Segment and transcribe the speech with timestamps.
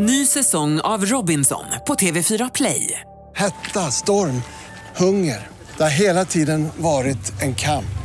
[0.00, 3.00] Ny säsong av Robinson på TV4 Play.
[3.36, 4.42] Hetta, storm,
[4.96, 5.48] hunger.
[5.76, 7.98] Det har hela tiden varit en kamp.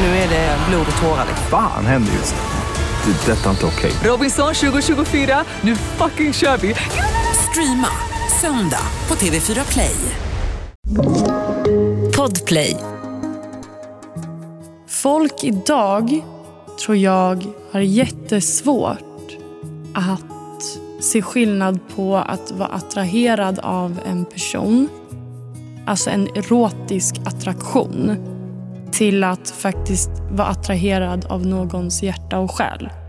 [0.00, 1.26] Nu är det blod och tårar.
[1.50, 3.12] Fan händer just nu.
[3.12, 3.32] Det.
[3.32, 3.92] är Detta är inte okej.
[4.04, 6.74] Robinson 2024, nu fucking kör vi!
[7.50, 7.88] Streama
[8.40, 9.96] söndag på TV4 Play.
[12.16, 12.76] Podplay.
[14.88, 16.24] Folk idag
[16.84, 18.98] tror jag har jättesvårt
[19.94, 20.33] att
[21.04, 24.88] se skillnad på att vara attraherad av en person,
[25.86, 28.16] alltså en erotisk attraktion,
[28.92, 32.90] till att faktiskt vara attraherad av någons hjärta och själ.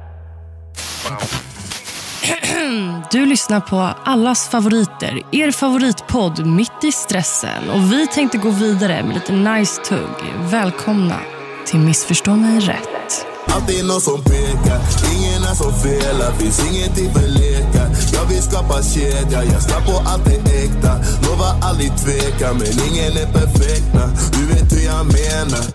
[3.11, 7.69] Du lyssnar på allas favoriter, er favoritpodd Mitt i stressen.
[7.69, 10.33] Och Vi tänkte gå vidare med lite nice tugg.
[10.39, 11.19] Välkomna
[11.65, 13.34] till Missförstå mig rätt.
[13.47, 14.79] Alltid någon som pekar,
[15.15, 20.09] ingen är som felar Finns ingenting för lekar Jag vill skapa kedja, jag ska på
[20.09, 20.93] allt det äkta
[21.25, 23.85] Lovar aldrig tveka, men ingen är perfekt.
[24.33, 25.65] Du vet hur jag menar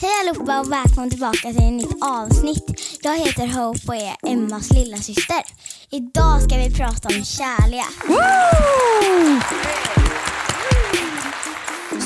[0.00, 2.64] Hej allihopa och välkomna tillbaka till ett nytt avsnitt.
[3.02, 5.42] Jag heter Hope och är Emmas lilla syster.
[5.90, 7.86] Idag ska vi prata om kärlek.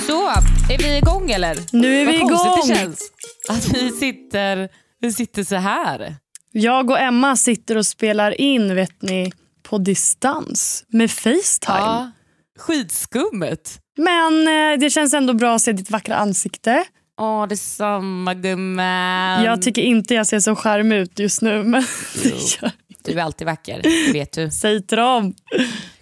[0.07, 0.29] Så,
[0.73, 1.57] är vi igång eller?
[1.71, 2.69] Nu är vi Vad konstigt igång.
[2.69, 3.01] det känns
[3.49, 4.69] att vi sitter,
[5.01, 6.17] vi sitter så här.
[6.53, 11.79] Jag och Emma sitter och spelar in vet ni, på distans med Facetime.
[11.79, 12.11] Ja,
[12.59, 13.79] skitskummet.
[13.97, 16.85] Men eh, det känns ändå bra att se ditt vackra ansikte.
[17.21, 19.45] Åh, detsamma gumman.
[19.45, 21.63] Jag tycker inte jag ser så charmig ut just nu.
[21.63, 21.85] Men
[22.23, 22.29] det
[22.63, 22.71] gör...
[23.05, 24.51] Du är alltid vacker, det vet du.
[24.51, 25.35] Säg till dem.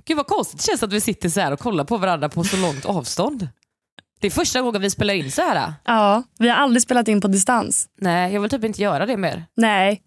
[0.05, 2.45] Gud vad konstigt det känns att vi sitter så här och kollar på varandra på
[2.45, 3.49] så långt avstånd.
[4.21, 5.73] Det är första gången vi spelar in så här.
[5.85, 7.87] Ja, vi har aldrig spelat in på distans.
[8.01, 9.45] Nej, jag vill typ inte göra det mer.
[9.57, 10.03] Nej,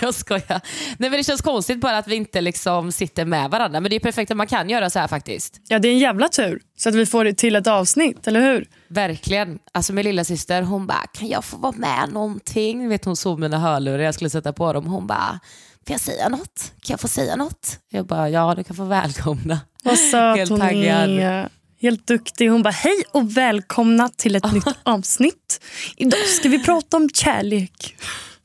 [0.00, 0.60] Jag skojar.
[0.98, 3.80] Nej, men det känns konstigt bara att vi inte liksom sitter med varandra.
[3.80, 5.60] Men det är perfekt att man kan göra så här faktiskt.
[5.68, 8.40] ja, det är en jävla tur så att vi får det till ett avsnitt, eller
[8.40, 8.68] hur?
[8.88, 9.58] Verkligen.
[9.72, 12.88] Alltså min lilla syster hon bara, kan jag få vara med någonting?
[12.88, 14.86] Vet, hon såg mina hörlurar, jag skulle sätta på dem.
[14.86, 15.40] Hon bara,
[15.86, 16.72] får jag säga något?
[16.82, 17.78] Kan jag få säga något?
[17.90, 19.60] Jag bara, ja du kan få välkomna.
[19.84, 21.48] Vad söt hon är.
[21.82, 22.48] Helt duktig.
[22.48, 25.60] Hon bara, hej och välkomna till ett nytt avsnitt.
[25.96, 27.96] Idag ska vi prata om kärlek.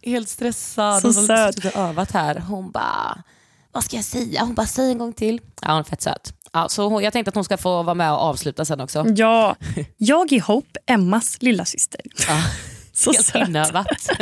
[0.04, 1.02] Helt stressad.
[1.02, 1.56] Så hon har söt.
[1.56, 2.36] suttit och övat här.
[2.40, 3.24] Hon bara,
[3.72, 4.42] vad ska jag säga?
[4.42, 5.42] Hon bara, säg en gång till.
[5.62, 6.34] Ja, hon är fett söt.
[6.54, 9.06] Ja, så hon, jag tänkte att hon ska få vara med och avsluta sen också.
[9.16, 9.56] Ja,
[9.98, 12.02] jag är Hope, Emmas lilla syster.
[12.28, 12.42] Ja.
[12.94, 13.48] Så Helt söt.
[13.48, 13.88] inövat.
[14.02, 14.14] Så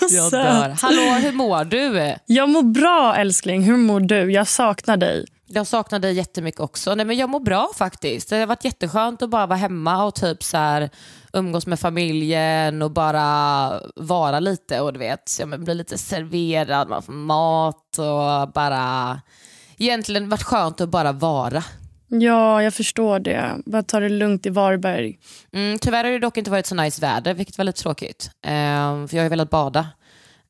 [0.00, 0.30] Jag söt.
[0.30, 0.76] dör.
[0.82, 2.14] Hallå, hur mår du?
[2.26, 3.62] Jag mår bra älskling.
[3.62, 4.32] Hur mår du?
[4.32, 5.24] Jag saknar dig.
[5.54, 6.94] Jag saknar dig jättemycket också.
[6.94, 8.28] Nej, men jag mår bra faktiskt.
[8.28, 10.90] Det har varit jätteskönt att bara vara hemma och typ så här,
[11.32, 16.88] umgås med familjen och bara vara lite och du vet, ja, men bli lite serverad,
[16.88, 19.20] man får mat och bara...
[19.78, 21.64] Egentligen varit skönt att bara vara.
[22.08, 23.54] Ja, jag förstår det.
[23.66, 25.18] Bara ta det lugnt i Varberg.
[25.52, 28.30] Mm, tyvärr har det dock inte varit så nice väder, vilket var lite tråkigt.
[28.46, 29.88] Ehm, för jag har ju velat bada.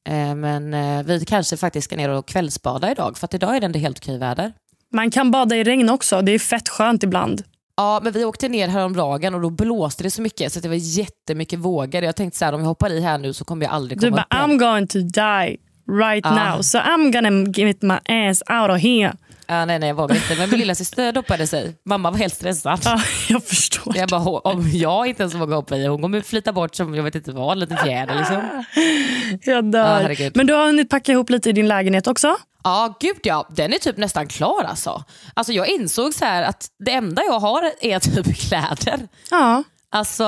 [0.08, 3.60] Ehm, men eh, vi kanske faktiskt ska ner och kvällsbada idag, för att idag är
[3.60, 4.52] det ändå helt okej väder.
[4.94, 6.22] Man kan bada i regn också.
[6.22, 7.42] Det är fett skönt ibland.
[7.76, 10.74] Ja, men vi åkte ner häromdagen och då blåste det så mycket så det var
[10.98, 12.02] jättemycket vågor.
[12.02, 14.06] Jag tänkte så här, om jag hoppar i här nu så kommer jag aldrig Du
[14.10, 14.60] komma bara, upp igen.
[14.60, 15.56] I'm going to die
[16.02, 16.52] right Ah.
[16.54, 16.62] now.
[16.62, 17.94] So I'm gonna get my
[18.28, 19.12] ass out of here.
[19.46, 20.36] Ja, nej, nej, jag vågar inte.
[20.38, 21.74] Men min lilla syster doppade sig.
[21.84, 22.80] Mamma var helt stressad.
[22.84, 23.96] Ja, jag förstår.
[23.96, 26.94] Jag bara, "Hå- om jag inte ens vågar hoppa i, hon kommer flyta bort som
[26.94, 28.36] jag vet inte vad, en liten fjäder liksom.
[29.44, 29.84] Jag Ja, dör.
[30.02, 30.36] herregud.
[30.36, 32.36] Men du har hunnit packa ihop lite i din lägenhet också?
[32.64, 33.48] Ja, gud ja.
[33.50, 35.04] Den är typ nästan klar alltså.
[35.34, 39.08] Alltså jag insåg så att det enda jag har är typ kläder.
[39.30, 39.62] Ja.
[39.90, 40.24] Alltså,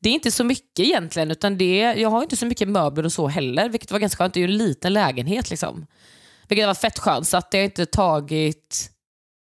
[0.00, 3.12] det är inte så mycket egentligen, utan det, jag har inte så mycket möbler och
[3.12, 4.34] så heller, vilket var ganska skönt.
[4.34, 5.86] Det är ju en liten lägenhet liksom.
[6.48, 8.90] Vilket var fett skönt, så att det har inte tagit...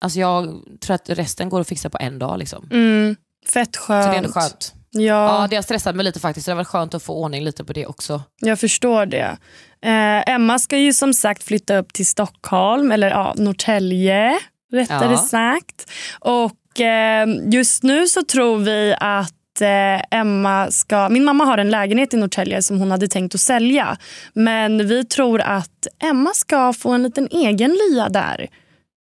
[0.01, 2.39] Alltså jag tror att resten går att fixa på en dag.
[2.39, 2.69] Liksom.
[2.73, 3.17] Mm,
[3.53, 4.07] fett Så skönt.
[4.07, 4.75] det är ändå skönt.
[5.01, 7.45] Ja, Ja, det har stressat mig lite faktiskt, så det varit skönt att få ordning
[7.45, 8.23] lite på det också.
[8.41, 9.37] jag förstår det.
[9.85, 14.39] Eh, Emma ska ju som sagt flytta upp till Stockholm, eller ja, Norrtälje
[14.73, 15.17] rättare Ja.
[15.19, 15.91] sagt.
[16.21, 21.09] Och eh, just nu så tror vi att eh, Emma ska...
[21.09, 23.97] Min mamma har en lägenhet i Norrtälje som hon hade tänkt att sälja.
[24.33, 28.47] Men vi tror att Emma ska få en liten egen lya där.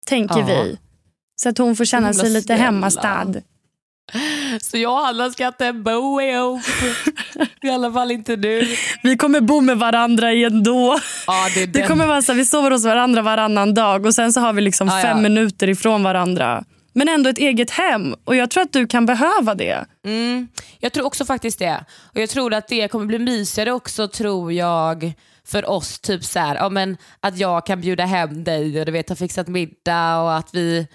[0.08, 0.46] Tänker Ja.
[0.46, 0.78] vi.
[1.36, 3.34] Så att hon får känna sig lite hemmastad.
[4.62, 6.62] Så jag och Anna ska inte bo ihop.
[7.62, 8.76] I alla fall inte nu.
[9.04, 11.00] Vi kommer bo med varandra ändå.
[11.28, 14.40] Ja, det Det kommer vara så vi sover hos varandra varannan dag och sen så
[14.40, 15.02] har vi liksom Ja, ja.
[15.02, 16.64] fem minuter ifrån varandra.
[16.94, 19.86] Men ändå ett eget hem och jag tror att du kan behöva det.
[20.06, 20.48] Mm,
[20.80, 21.86] jag tror också faktiskt det.
[22.14, 25.14] Och jag tror att det kommer bli mysigare också tror jag
[25.48, 28.92] för oss typ så här, ja, men att jag kan bjuda hem dig och du
[28.92, 30.50] vet, att jag kan bjuda hem dig och du vet, ha fixat middag och att
[30.54, 30.88] vi,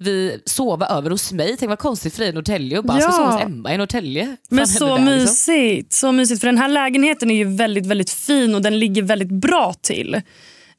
[0.00, 1.56] vi sover över hos mig.
[1.58, 3.02] Tänk vad konstigt för dig i Norrtälje och bara Ja.
[3.02, 4.36] ska sova hos Emma i Norrtälje.
[4.50, 5.04] Men så där, liksom?
[5.04, 6.40] mysigt, så mysigt.
[6.40, 10.14] För den här lägenheten är ju väldigt, väldigt fin och den ligger väldigt bra till.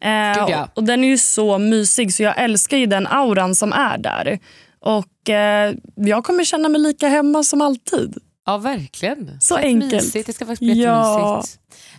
[0.04, 0.70] Eh, ja.
[0.74, 4.40] och Den är ju så mysig så jag älskar ju den auran som är där.
[4.80, 8.18] Och eh, jag kommer känna mig lika hemma som alltid.
[8.46, 9.38] Ja, verkligen.
[9.42, 9.94] Så Fett enkelt.
[9.94, 10.28] Mysigt.
[10.28, 11.44] Det ska faktiskt bli Ja.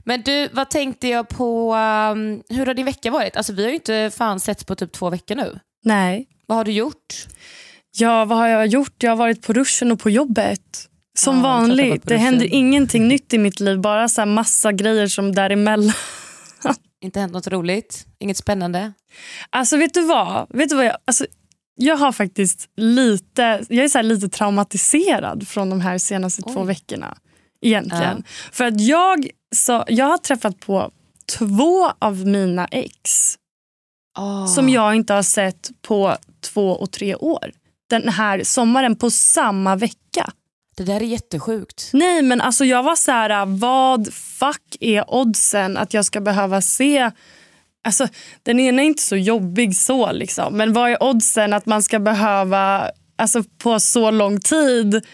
[0.04, 3.36] Men du, vad tänkte jag på, um, hur har din vecka varit?
[3.36, 5.58] Alltså vi har ju inte fan setts på typ två veckor nu.
[5.82, 6.28] Nej.
[6.46, 7.26] Vad har du gjort?
[7.96, 9.02] Ja, vad har jag gjort?
[9.02, 10.88] Jag har varit på ruschen och på jobbet.
[11.18, 12.02] Som Ja, vanligt.
[12.04, 13.80] Det händer ingenting nytt i mitt liv.
[13.80, 15.92] Bara så här massa grejer som däremellan.
[17.04, 18.06] Inte hänt något roligt?
[18.18, 18.92] Inget spännande?
[19.50, 20.46] Alltså vet du vad?
[20.50, 21.26] Vet du vad jag, alltså,
[21.74, 27.16] jag har faktiskt lite, jag är så lite traumatiserad från de här senaste två veckorna.
[27.60, 28.24] Egentligen.
[28.52, 30.90] För att jag, så, jag har träffat på
[31.38, 33.34] två av mina ex
[34.18, 34.46] Oh.
[34.46, 37.52] som jag inte har sett på två och tre år.
[37.90, 40.32] Den här sommaren på samma vecka.
[40.76, 41.90] Det där är jättesjukt.
[41.92, 46.60] Nej men alltså jag var så här, vad fuck är oddsen att jag ska behöva
[46.60, 47.10] se
[47.84, 48.08] Alltså,
[48.42, 50.56] den ena är inte så jobbig så, liksom.
[50.56, 55.04] men vad är oddsen att man ska behöva alltså, på så lång tid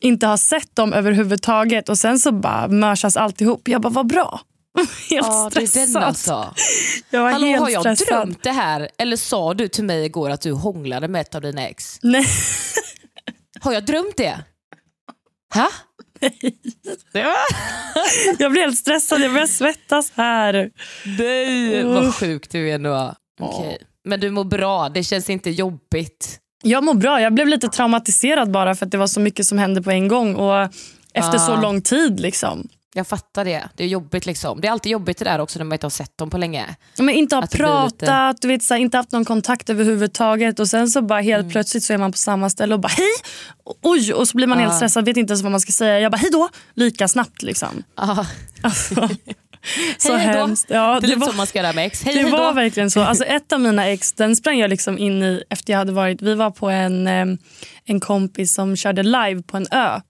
[0.00, 3.68] inte ha sett dem överhuvudtaget och sen så bara mörsas alltihop.
[3.68, 4.40] Jag bara, vad bra.
[5.10, 5.94] Helt Ja, det är stressad.
[5.94, 6.54] den alltså.
[7.10, 8.06] Jag var Hallå, helt har jag stressad.
[8.18, 8.88] drömt det här?
[8.98, 11.98] Eller sa du till mig igår att du hånglade med ett av dina ex?
[12.02, 12.26] Nej.
[13.60, 14.38] Har jag drömt det?
[15.54, 15.68] Ha?
[18.38, 20.70] Jag blir helt stressad, jag börjar svettas här.
[21.18, 23.10] Nej, vad sjukt du är nu.
[23.40, 23.78] Okej.
[24.04, 26.38] Men du mår bra, det känns inte jobbigt.
[26.62, 27.20] Jag mår bra.
[27.20, 30.08] Jag blev lite traumatiserad bara för att det var så mycket som hände på en
[30.08, 30.68] gång och
[31.14, 31.60] efter så Ah.
[31.60, 32.20] lång tid.
[32.20, 32.68] liksom.
[32.96, 33.68] Jag fattar det.
[33.76, 34.60] Det är jobbigt liksom.
[34.60, 36.76] Det är alltid jobbigt det där också när man inte har sett dem på länge.
[36.98, 39.24] Men inte ha Att det blir pratat, lite- du vet, så här, inte haft någon
[39.24, 41.52] kontakt överhuvudtaget och sen så bara helt Mm.
[41.52, 43.12] plötsligt så är man på samma ställe och bara hej!
[43.82, 44.12] Oj!
[44.12, 44.76] Och så blir man helt Ah.
[44.76, 46.00] stressad, vet inte ens vad man ska säga.
[46.00, 46.48] Jag bara hej då!
[46.74, 47.82] Lika snabbt liksom.
[47.94, 48.24] Ah.
[48.62, 48.94] Alltså,
[49.98, 50.66] så Hej hemskt.
[50.68, 52.02] Ja, det det lite var, som man ska göra med ex.
[52.04, 53.00] Hej, det hej var verkligen så.
[53.02, 56.22] Alltså, ett av mina ex den sprang jag liksom in i efter jag hade varit,
[56.22, 57.26] vi var på en, eh,
[57.84, 60.00] en kompis som körde live på en ö.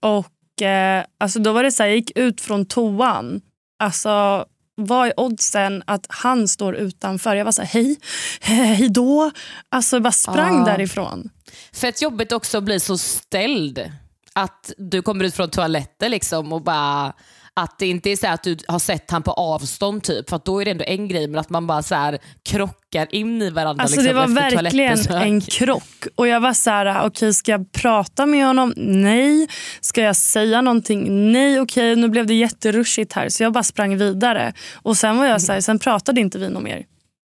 [0.00, 0.26] Och
[0.62, 3.40] eh, alltså då var det så här, jag gick ut från toan.
[3.78, 4.44] Alltså
[4.74, 7.36] vad är oddsen att han står utanför?
[7.36, 7.96] Jag var så här, hej,
[8.40, 9.30] hej då.
[9.68, 10.64] Alltså jag bara sprang Ah.
[10.64, 11.30] därifrån.
[11.72, 13.92] Fett jobbigt också att bli så ställd.
[14.32, 17.12] Att du kommer ut från toaletten liksom och bara
[17.60, 20.44] att det inte är så att du har sett han på avstånd typ, för att
[20.44, 23.50] då är det ändå en grej, men att man bara så här krockar in i
[23.50, 23.82] varandra.
[23.82, 26.06] Alltså liksom, det var verkligen en krock.
[26.14, 28.74] Och jag var så här, okej ska jag prata med honom?
[28.76, 29.48] Nej.
[29.80, 31.32] Ska jag säga någonting?
[31.32, 31.60] Nej.
[31.60, 33.28] Okej, nu blev det jätterushigt här.
[33.28, 34.52] Så jag bara sprang vidare.
[34.74, 36.84] Och sen var jag så här, sen pratade inte vi något mer.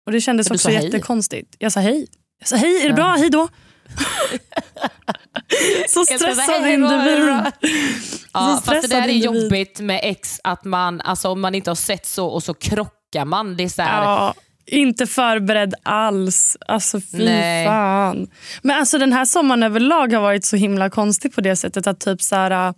[0.06, 1.56] Och det kändes också jättekonstigt.
[1.60, 2.08] Jag sa hej.
[2.40, 3.16] Jag sa hej, är det bra?
[3.18, 3.48] Hej då.
[5.90, 7.28] så stressad "Hej då, hej individ.
[7.28, 7.52] då."
[8.34, 9.24] Ja, Så fast det där är individ.
[9.44, 13.26] jobbigt med ex, att man, alltså, om man inte har sett så och så krockar
[13.26, 13.58] man.
[13.58, 14.34] Det är så här, Ja,
[14.66, 16.58] inte förberedd alls.
[16.68, 17.66] Alltså fy Nej.
[17.68, 18.28] fan.
[18.62, 22.00] Men alltså den här sommaren överlag har varit så himla konstig på det sättet att
[22.00, 22.74] typ så här,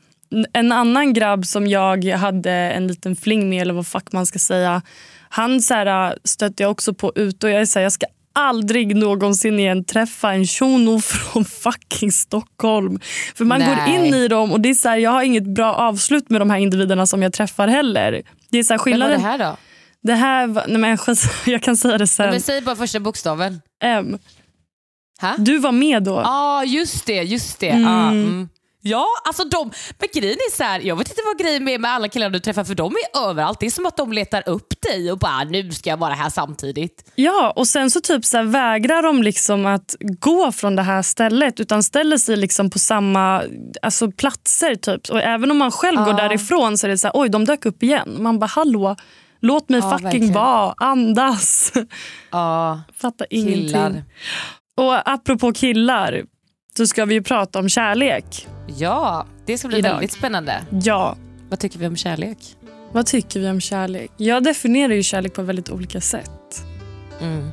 [0.54, 4.40] en annan grabb som jag hade en liten fling med eller vad fuck man ska
[4.40, 4.81] säga.
[5.30, 8.06] Han så här, stötte jag också på ut och jag är så här, jag ska
[8.36, 13.00] aldrig någonsin igen träffa en shuno från fucking Stockholm.
[13.36, 13.96] För man går Nej.
[13.96, 16.50] in i dem och det är så här, jag har inget bra avslut med de
[16.50, 18.24] här individerna som jag träffar heller.
[18.51, 19.22] Det är så här, Vem var skillnaden.
[19.22, 19.58] det här då?
[20.04, 20.98] Det här var, nej men
[21.46, 22.30] jag kan säga det sen.
[22.30, 23.62] Men säg bara första bokstaven.
[23.84, 24.18] M.
[25.22, 25.36] Ha?
[25.38, 26.12] Du var med då.
[26.12, 27.24] Ja, ah, just det.
[27.24, 27.70] just det.
[27.70, 27.88] Mm.
[27.88, 28.50] Ah, mm.
[28.88, 31.92] Ja, alltså de, men grejen är så här, jag vet inte vad grejen är med
[31.92, 33.60] alla killar du träffar för de är överallt.
[33.60, 36.30] Det är som att de letar upp dig och bara nu ska jag vara här
[36.30, 37.12] samtidigt.
[37.15, 41.01] Ja, och sen så typ så här, vägrar de liksom att gå från det här
[41.01, 43.44] stället utan ställer sig liksom på samma
[43.82, 44.75] alltså, platser.
[44.75, 45.10] Typ.
[45.10, 46.13] Och även om man själv går Ja.
[46.27, 48.18] därifrån så är det så här, oj de dök upp igen.
[48.20, 48.96] Man bara hallå,
[49.42, 50.34] låt mig Ja, fucking verkligen.
[50.34, 51.72] vara, andas.
[52.32, 53.50] Ja, Fattar killar.
[53.51, 54.04] ingenting.
[54.77, 56.24] Och apropå killar
[56.77, 58.48] så ska vi ju prata om kärlek.
[58.77, 59.89] Ja, det ska bli Idag.
[59.91, 60.62] väldigt spännande.
[60.84, 61.15] Ja,
[61.50, 62.38] Vad tycker vi om kärlek?
[62.91, 64.12] vad tycker vi om kärlek?
[64.17, 66.65] Jag definierar ju kärlek på väldigt olika sätt.
[67.22, 67.50] Mm.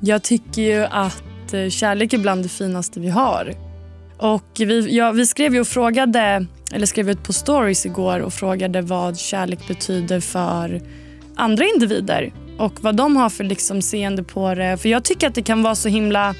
[0.00, 3.54] Jag tycker ju att eh, kärlek är bland det finaste vi har.
[4.18, 8.32] Och vi, ja, vi skrev ju och frågade, eller skrev ut på stories igår och
[8.32, 10.80] frågade vad kärlek betyder för
[11.36, 14.76] andra individer och vad de har för liksom seende på det.
[14.76, 16.34] För jag tycker att det kan vara så himla...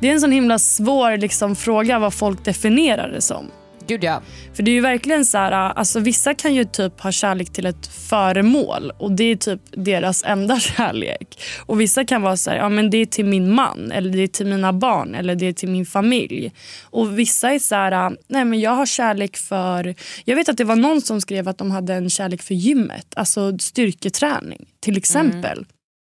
[0.00, 3.50] Det är en sån himla svår liksom, fråga vad folk definierar det som.
[3.86, 4.22] Gud ja.
[4.54, 7.66] För det är ju verkligen så här, alltså vissa kan ju typ ha kärlek till
[7.66, 11.42] ett föremål och det är typ deras enda kärlek.
[11.66, 14.22] Och vissa kan vara så här, ja men det är till min man eller det
[14.22, 16.52] är till mina barn eller det är till min familj.
[16.84, 20.64] Och vissa är så här, nej men jag har kärlek för, jag vet att det
[20.64, 25.66] var någon som skrev att de hade en kärlek för gymmet, alltså styrketräning till exempel.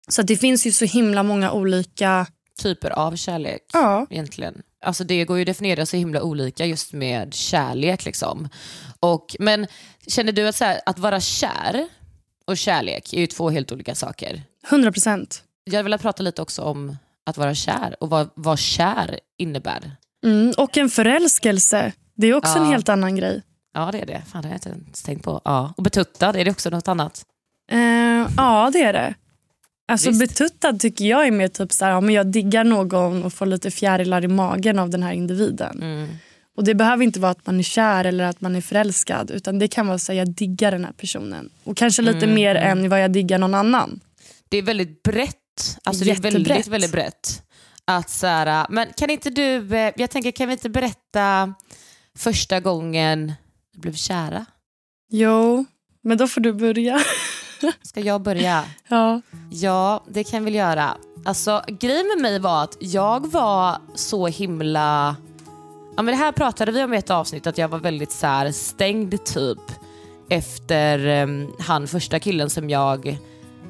[0.09, 2.27] Så att det finns ju så himla många olika
[2.63, 4.07] Typer av kärlek Ja.
[4.11, 4.63] egentligen.
[4.85, 8.05] Alltså det går ju att definiera så himla olika just med kärlek.
[8.05, 8.49] Liksom.
[9.01, 9.67] Och, men
[10.07, 11.89] känner du att, så här, att vara kär
[12.47, 14.43] och kärlek är ju två helt olika saker?
[14.71, 15.43] 100 procent.
[15.65, 16.97] Jag vill prata lite också om
[17.27, 19.97] att vara kär och vad, vad kär innebär.
[20.25, 22.65] Mm, och en förälskelse, det är också Ja.
[22.65, 23.43] en helt annan grej.
[23.75, 24.23] Ja det är det.
[24.27, 25.41] Fan, det har jag inte ens tänkt på.
[25.45, 25.75] Ja.
[25.77, 27.25] Och betuttad, är det också något annat?
[27.71, 27.79] Eh,
[28.37, 29.15] ja, det är det.
[29.89, 30.21] Alltså Visst.
[30.21, 33.47] betuttad tycker jag är mer typ så här, ja, men jag diggar någon och får
[33.47, 35.83] lite fjärilar i magen av den här individen.
[35.83, 36.09] Mm.
[36.57, 39.31] Och Det behöver inte vara att man är kär eller att man är förälskad.
[39.31, 41.51] Utan Det kan vara att jag diggar den här personen.
[41.65, 44.01] Och kanske lite Mm, mer än vad jag diggar någon annan.
[44.49, 45.35] Det är väldigt brett.
[45.85, 47.43] Alltså det är väldigt, väldigt brett.
[47.85, 51.55] Att så här, men kan inte du, eh, jag tänker kan vi inte berätta
[52.19, 53.33] första gången
[53.73, 54.47] du blev kära?
[55.11, 55.65] Jo,
[56.03, 57.01] men då får du börja.
[57.83, 58.65] Ska jag börja?
[58.89, 59.21] ja.
[59.51, 60.97] Ja, det kan jag väl göra.
[61.25, 65.17] Alltså, grejen med mig var att jag var så himla...
[65.97, 68.27] Ja, men det här pratade vi om i ett avsnitt, att jag var väldigt så
[68.27, 69.59] här stängd typ
[70.29, 73.19] efter em, han första killen som jag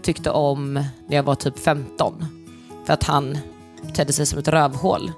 [0.03, 0.75] tyckte om
[1.09, 2.26] när jag var typ 15.
[2.87, 3.38] För att han
[3.95, 5.12] tedde sig som ett rövhål.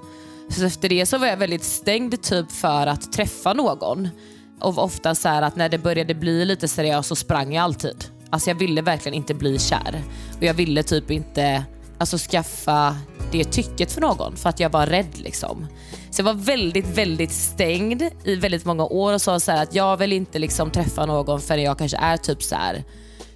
[0.49, 4.09] Så efter det så var jag väldigt stängd typ för att träffa någon.
[4.59, 8.05] Och ofta så att när det började bli lite seriöst så sprang jag alltid.
[8.29, 10.01] Alltså jag ville verkligen inte bli kär.
[10.37, 11.65] Och jag ville typ inte
[11.97, 12.97] alltså, skaffa
[13.31, 15.67] det tycket för någon för att jag var rädd liksom.
[16.09, 19.75] Så jag var väldigt, väldigt stängd i väldigt många år och sa så här att
[19.75, 22.83] jag vill inte liksom träffa någon förrän jag kanske är typ så här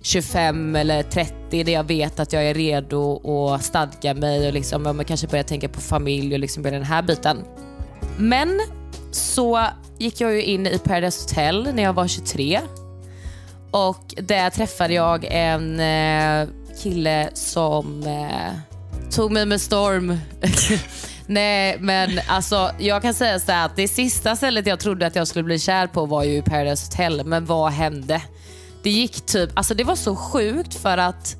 [0.02, 4.86] 25 eller 30 där jag vet att jag är redo att stadga mig och liksom,
[4.86, 7.38] ja, kanske börja tänka på familj och liksom börja den här biten.
[8.18, 8.60] Men
[9.12, 9.68] så
[9.98, 12.60] gick jag ju in i Paradise Hotel när jag var 23
[13.72, 16.48] och där träffade jag en eh,
[16.84, 18.54] kille som eh,
[19.12, 20.18] tog mig med storm.
[21.26, 25.16] Nej men alltså jag kan säga så här att det sista stället jag trodde att
[25.16, 28.22] jag skulle bli kär på var ju Paradise Hotel men vad hände?
[28.84, 31.36] Det gick typ, alltså det var så sjukt för att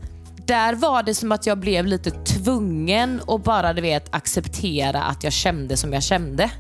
[0.46, 5.24] där var det som att jag blev lite tvungen att bara du vet acceptera att
[5.24, 6.52] jag kände som jag kände.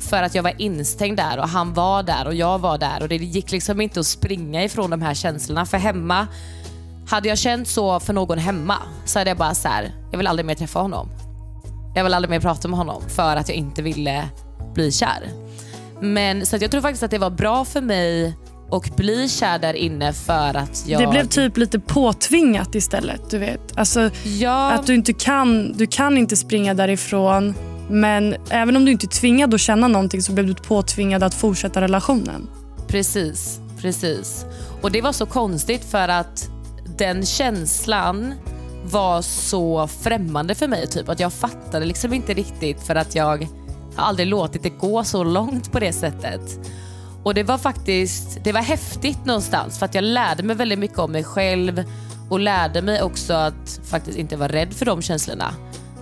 [0.00, 3.08] För att jag var instängd där och han var där och jag var där och
[3.08, 5.66] det gick liksom inte att springa ifrån de här känslorna.
[5.66, 6.26] För hemma,
[7.08, 10.26] hade jag känt så för någon hemma så hade jag bara så här, jag vill
[10.26, 11.08] aldrig mer träffa honom.
[11.94, 14.28] Jag vill aldrig mer prata med honom för att jag inte ville
[14.74, 15.30] bli kär.
[16.00, 18.36] Men så jag tror faktiskt att det var bra för mig
[18.70, 21.00] att bli kär där inne för att jag...
[21.00, 23.30] Det blev typ lite påtvingat istället.
[23.30, 23.78] Du vet.
[23.78, 27.54] Alltså, ja, Att du inte kan, du kan inte springa därifrån.
[27.88, 31.34] Men även om du inte är tvingad att känna någonting så blev du påtvingad att
[31.34, 32.48] fortsätta relationen.
[32.88, 34.46] Precis, precis.
[34.82, 36.50] Och det var så konstigt för att
[36.98, 38.34] den känslan
[38.84, 40.86] var så främmande för mig.
[40.86, 43.48] Typ att Jag fattade liksom inte riktigt för att jag har
[43.96, 46.60] aldrig låtit det gå så långt på det sättet.
[47.22, 50.98] Och det var faktiskt det var häftigt någonstans för att jag lärde mig väldigt mycket
[50.98, 51.84] om mig själv
[52.28, 55.54] och lärde mig också att faktiskt inte vara rädd för de känslorna.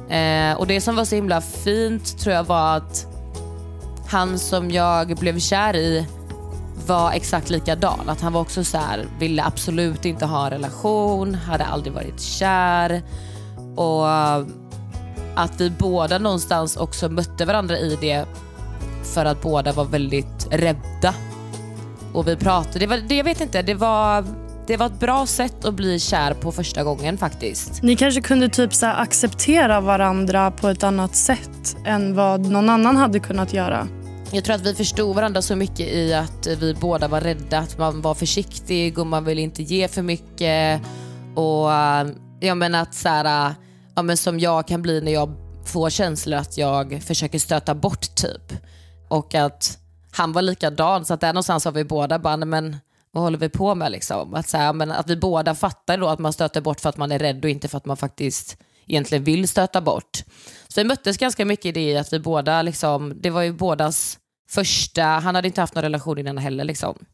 [0.09, 3.07] Eh, och Det som var så himla fint tror jag var att
[4.07, 6.07] han som jag blev kär i
[6.87, 8.09] var exakt likadan.
[8.09, 12.21] Att han var också så här, ville absolut inte ha en relation, hade aldrig varit
[12.21, 13.03] kär.
[13.77, 14.09] Och
[15.35, 18.25] att vi båda någonstans också mötte varandra i det
[19.15, 21.15] för att båda var väldigt rädda.
[22.13, 24.25] Och vi pratade, det var, det, jag vet inte, det var,
[24.67, 27.83] det var ett bra sätt att bli kär på första gången faktiskt.
[27.83, 32.97] Ni kanske kunde typ så acceptera varandra på ett annat sätt än vad någon annan
[32.97, 33.89] hade kunnat göra.
[34.33, 37.79] Jag tror att vi förstod varandra så mycket i att vi båda var rädda, att
[37.79, 40.83] man var försiktig och man ville inte ge för mycket.
[41.35, 42.07] Och äh,
[42.41, 43.55] ja, men att så här,
[43.95, 48.15] ja, men som jag kan bli när jag får känslor att jag försöker stöta bort
[48.15, 48.53] typ.
[49.09, 49.79] Och att
[50.11, 52.77] han var likadan, så att där någonstans var vi båda bara, "Nej, men
[53.15, 54.35] vad håller vi på med liksom?
[54.35, 56.97] Att, så här, men att vi båda fattar då att man stöter bort för att
[56.97, 58.57] man är rädd och inte för att man faktiskt
[58.87, 60.23] egentligen vill stöta bort.
[60.69, 64.19] Så vi möttes ganska mycket i det att vi båda, liksom, det var ju bådas
[64.51, 66.65] första, han hade inte haft någon relation innan heller.
[66.65, 67.05] Liksom.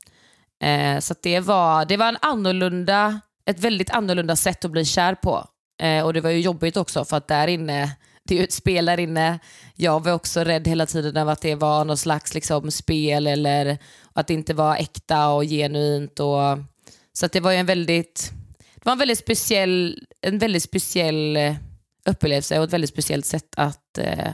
[0.63, 4.85] Eh, så att det, var, det var en annorlunda, ett väldigt annorlunda sätt att bli
[4.85, 5.45] kär på.
[5.83, 7.97] Eh, och det var ju jobbigt också för att där inne,
[8.31, 9.39] det är ju ett spel där inne.
[9.77, 13.79] Jag var också rädd hela tiden av att det var något slags liksom, spel eller
[14.13, 16.21] att det inte var äkta och genuint.
[16.21, 16.59] Och,
[17.13, 18.33] så det var ju en väldigt,
[18.75, 21.55] det var en väldigt speciell, en väldigt speciell eh,
[22.05, 24.33] upplevelse och ett väldigt speciellt sätt att eh,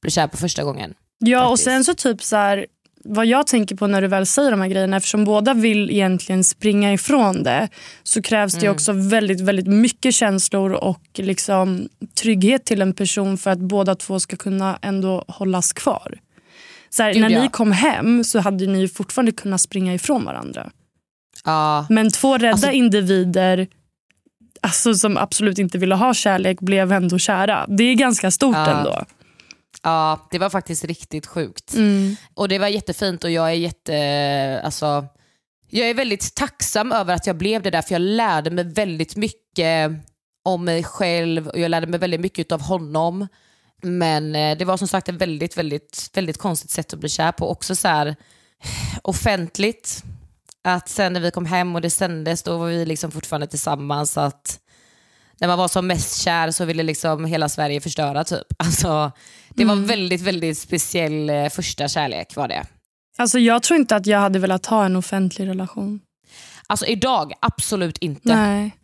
[0.00, 0.94] bli kär på första gången.
[1.18, 1.64] Ja, och faktiskt.
[1.64, 2.66] sen så typ så här,
[3.08, 6.44] vad jag tänker på när du väl säger de här grejerna, eftersom båda vill egentligen
[6.44, 7.68] springa ifrån det,
[8.02, 8.72] så krävs det Mm.
[8.74, 11.88] också väldigt, väldigt mycket känslor och liksom
[12.22, 16.18] trygghet till en person för att båda två ska kunna ändå hållas kvar.
[16.90, 17.42] Så här, när ja.
[17.42, 20.70] ni kom hem så hade ni fortfarande kunnat springa ifrån varandra.
[21.44, 23.66] Ja, Men två rädda Alltså- individer
[24.60, 27.64] alltså, som absolut inte ville ha kärlek blev ändå kära.
[27.68, 28.78] Det är ganska stort Ja.
[28.78, 29.04] ändå.
[29.86, 31.74] Ja, det var faktiskt riktigt sjukt.
[31.74, 32.16] Mm.
[32.34, 35.06] Och det var jättefint och jag är jätte, alltså,
[35.70, 39.16] jag är väldigt tacksam över att jag blev det där för jag lärde mig väldigt
[39.16, 39.90] mycket
[40.44, 43.26] om mig själv och jag lärde mig väldigt mycket av honom.
[43.82, 47.32] Men eh, det var som sagt ett väldigt, väldigt, väldigt konstigt sätt att bli kär
[47.32, 47.50] på.
[47.50, 48.16] Också så här
[49.02, 50.02] offentligt.
[50.64, 54.18] Att sen när vi kom hem och det sändes, då var vi liksom fortfarande tillsammans.
[54.18, 54.60] Att
[55.40, 58.46] när man var som mest kär så ville liksom hela Sverige förstöra typ.
[58.56, 59.12] Alltså,
[59.54, 62.66] det var väldigt, väldigt speciell eh, första kärlek var det.
[63.18, 66.00] Alltså, jag tror inte att jag hade velat ha en offentlig relation.
[66.66, 68.34] Alltså idag, absolut inte.
[68.34, 68.76] Nej.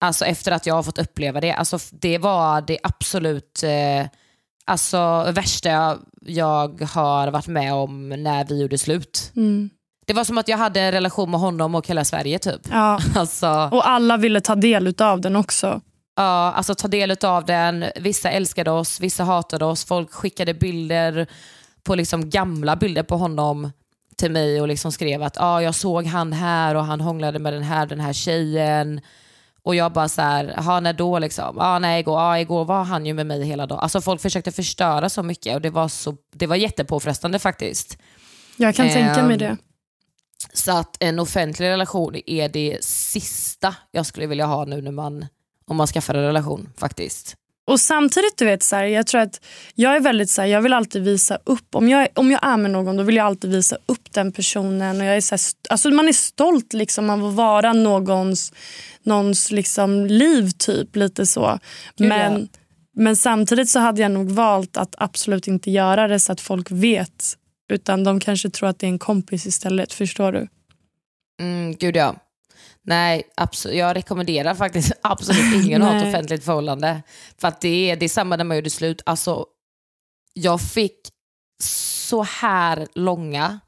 [0.00, 1.52] Alltså efter att jag har fått uppleva det.
[1.52, 4.06] Alltså det var det absolut eh,
[4.64, 9.32] alltså, värsta jag, jag har varit med om när vi gjorde slut.
[9.36, 9.70] Mm.
[10.06, 12.60] Det var som att jag hade en relation med honom och hela Sverige typ.
[12.70, 13.00] Ja.
[13.16, 15.80] Alltså, Och alla ville ta del av den också.
[16.18, 17.84] Ja, alltså ta del av den.
[17.96, 19.84] Vissa älskade oss, vissa hatade oss.
[19.84, 21.26] Folk skickade bilder
[21.82, 23.70] på liksom gamla bilder på honom
[24.16, 27.52] till mig och liksom skrev att ah, jag såg han här och han hånglade med
[27.52, 29.00] den här, den här tjejen.
[29.62, 31.58] Och jag bara så här, jaha när då liksom?
[31.58, 33.80] Ah, nej, igår, ah, igår var han ju med mig hela dagen.
[33.80, 37.98] Alltså folk försökte förstöra så mycket och det var, så, det var jättepåfrestande faktiskt.
[38.56, 39.56] Jag kan tänka mig Ehm, det.
[40.52, 45.26] Så att en offentlig relation är det sista jag skulle vilja ha nu när man,
[45.68, 47.34] om man skaffar en relation faktiskt.
[47.68, 49.40] Och samtidigt, du vet, så här, jag tror att
[49.74, 51.74] jag är väldigt så här, jag vill alltid visa upp.
[51.74, 55.00] Om jag, om jag är med någon då vill jag alltid visa upp den personen.
[55.00, 58.52] Och jag är så här, alltså man är stolt liksom av att vara någons,
[59.02, 60.96] någons liksom liv typ.
[60.96, 61.58] lite så.
[61.96, 62.46] Gud, Men, ja.
[62.96, 66.70] men samtidigt så hade jag nog valt att absolut inte göra det så att folk
[66.70, 67.36] vet.
[67.72, 69.92] Utan de kanske tror att det är en kompis istället.
[69.92, 70.48] Förstår du?
[71.40, 72.14] Mm, gud ja.
[72.88, 73.76] Nej, absolut.
[73.76, 77.02] jag rekommenderar faktiskt absolut ingen att ha ett offentligt förhållande.
[77.38, 79.02] För att det är, det är samma när man gjorde slut.
[79.06, 79.46] Alltså,
[80.34, 80.98] jag fick
[82.08, 83.60] så här långa,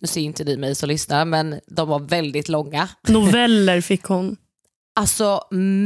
[0.00, 2.88] nu ser inte ni mig som lyssnar, men de var väldigt långa.
[3.08, 4.36] Noveller fick hon.
[4.96, 5.44] Alltså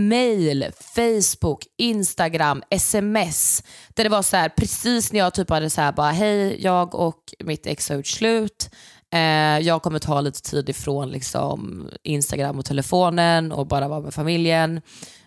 [0.09, 3.63] mail, Facebook, Instagram, sms.
[3.89, 6.95] Där det var så här, precis när jag typ hade så här bara hej, jag
[6.95, 8.71] och mitt ex har gjort slut.
[9.13, 14.15] Eh, jag kommer ta lite tid ifrån liksom, Instagram och telefonen och bara vara med
[14.15, 14.81] familjen.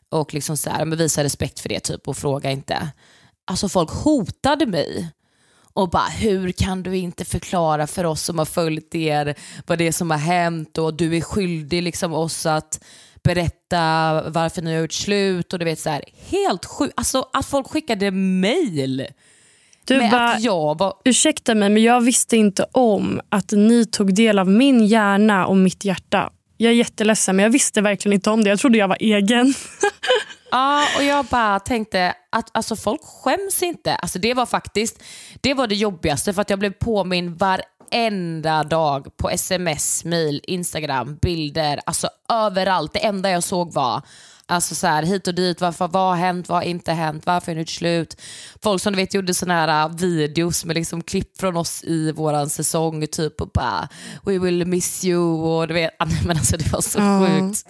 [0.10, 2.92] Och liksom så här, men visa respekt för det typ och fråga inte.
[3.48, 5.10] Alltså folk hotade mig
[5.74, 9.36] och bara hur kan du inte förklara för oss som har följt er
[9.68, 12.84] vad det är som har hänt och du är skyldig liksom oss att
[13.24, 16.94] berätta varför ni har gjort slut och du vet så här helt sjukt.
[16.98, 19.08] Alltså att folk skickade mail
[19.88, 23.86] du med bara, att jag var Ursäkta mig, men jag visste inte om att ni
[23.86, 26.30] tog del av min hjärna och mitt hjärta.
[26.58, 28.50] Jag är jätteledsen, men jag visste verkligen inte om det.
[28.50, 29.54] Jag trodde jag var egen.
[30.52, 33.96] Ja, och jag bara tänkte att alltså, folk skäms inte.
[33.96, 35.04] Alltså, det var faktiskt
[35.42, 41.18] det, var det jobbigaste för att jag blev påminn varenda dag på sms, mail, instagram,
[41.22, 42.94] bilder, alltså överallt.
[42.94, 44.02] Det enda jag såg var
[44.48, 47.52] Alltså så här, hit och dit, varför, vad har hänt, vad har inte hänt, varför
[47.52, 48.22] är det slut?
[48.64, 52.12] Folk som du vet gjorde såna här uh, videos med liksom klipp från oss i
[52.12, 53.90] våran säsong typ och bara
[54.26, 55.92] we will miss you och du vet,
[56.26, 57.28] men alltså det var så Ja.
[57.28, 57.66] sjukt.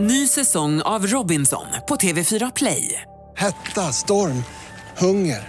[0.00, 3.02] Ny säsong av Robinson på TV4 Play.
[3.36, 4.44] Hetta, storm,
[4.98, 5.48] hunger.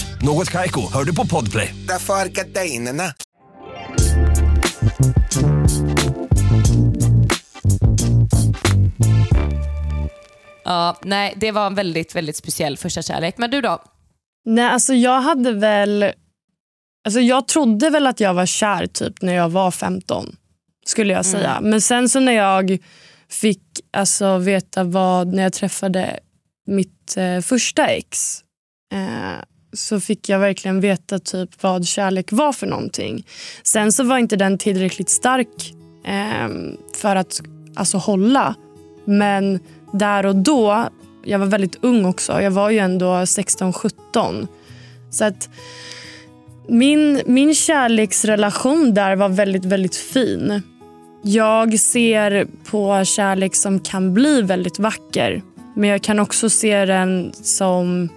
[0.23, 1.75] Något Kaiko, hör du på Podplay.
[1.87, 3.03] Därför är gardinerna.
[10.63, 13.37] Ja, nej, det var en väldigt, väldigt speciell första kärlek.
[13.37, 13.83] Men du då?
[14.45, 16.11] Nej, alltså jag hade väl...
[17.05, 20.35] Alltså jag trodde väl att jag var kär typ när jag var 15.
[20.85, 21.55] Skulle jag säga.
[21.55, 21.69] Mm.
[21.69, 22.77] Men sen så när jag
[23.29, 26.19] fick alltså, veta vad, när jag träffade
[26.67, 28.43] mitt eh, första ex
[28.93, 33.25] eh, så fick jag verkligen veta typ vad kärlek var för någonting.
[33.63, 35.73] Sen så var inte den tillräckligt stark
[36.05, 36.47] eh,
[36.95, 37.41] för att
[37.75, 38.55] alltså, hålla.
[39.05, 39.59] Men
[39.93, 40.89] där och då,
[41.23, 42.41] jag var väldigt ung också.
[42.41, 44.47] Jag var ju ändå 16-17.
[45.09, 45.49] Så att
[46.67, 50.61] min, min kärleksrelation där var väldigt, väldigt fin.
[51.23, 55.41] Jag ser på kärlek som kan bli väldigt vacker.
[55.75, 58.09] Men jag kan också se den som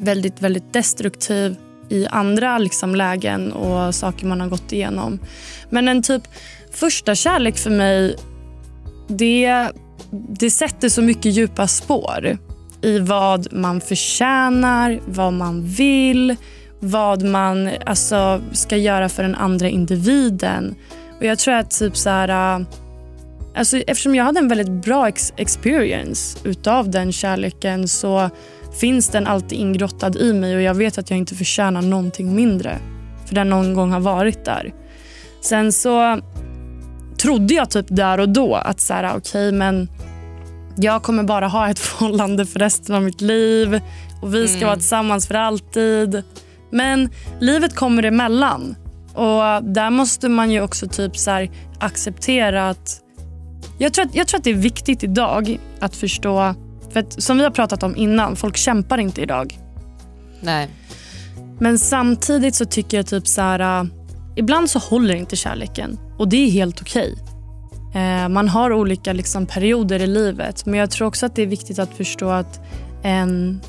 [0.00, 1.56] väldigt, väldigt destruktiv
[1.88, 5.18] i andra liksom, lägen och saker man har gått igenom.
[5.70, 6.22] Men en typ
[6.72, 8.16] första kärlek för mig,
[9.08, 9.70] det,
[10.10, 12.38] det sätter så mycket djupa spår
[12.82, 16.36] i vad man förtjänar, vad man vill,
[16.80, 20.74] vad man alltså, ska göra för den andra individen.
[21.18, 22.64] Och jag tror att typ så här,
[23.54, 28.30] alltså, eftersom jag hade en väldigt bra ex experience utav den kärleken så
[28.80, 32.78] finns den alltid ingrottad i mig och jag vet att jag inte förtjänar någonting mindre.
[33.26, 34.74] För den någon gång har varit där.
[35.40, 36.20] Sen så
[37.22, 39.88] trodde jag typ där och då att så här, okej okay, men
[40.76, 43.80] jag kommer bara ha ett förhållande för resten av mitt liv
[44.22, 44.66] och vi ska Mm.
[44.66, 46.22] vara tillsammans för alltid.
[46.70, 47.08] Men
[47.40, 48.76] livet kommer emellan
[49.14, 51.46] och där måste man ju också typ så
[51.78, 53.00] acceptera att
[53.78, 54.14] jag tror, att...
[54.14, 56.54] jag tror att det är viktigt idag att förstå,
[56.90, 59.58] för att, som vi har pratat om innan, folk kämpar inte idag.
[60.40, 60.68] Nej.
[61.58, 63.86] Men samtidigt så tycker jag typ så här, äh,
[64.36, 67.14] ibland så håller inte kärleken och det är helt okej.
[67.94, 71.46] Eh, man har olika liksom, perioder i livet men jag tror också att det är
[71.46, 72.60] viktigt att förstå att
[73.02, 73.60] en,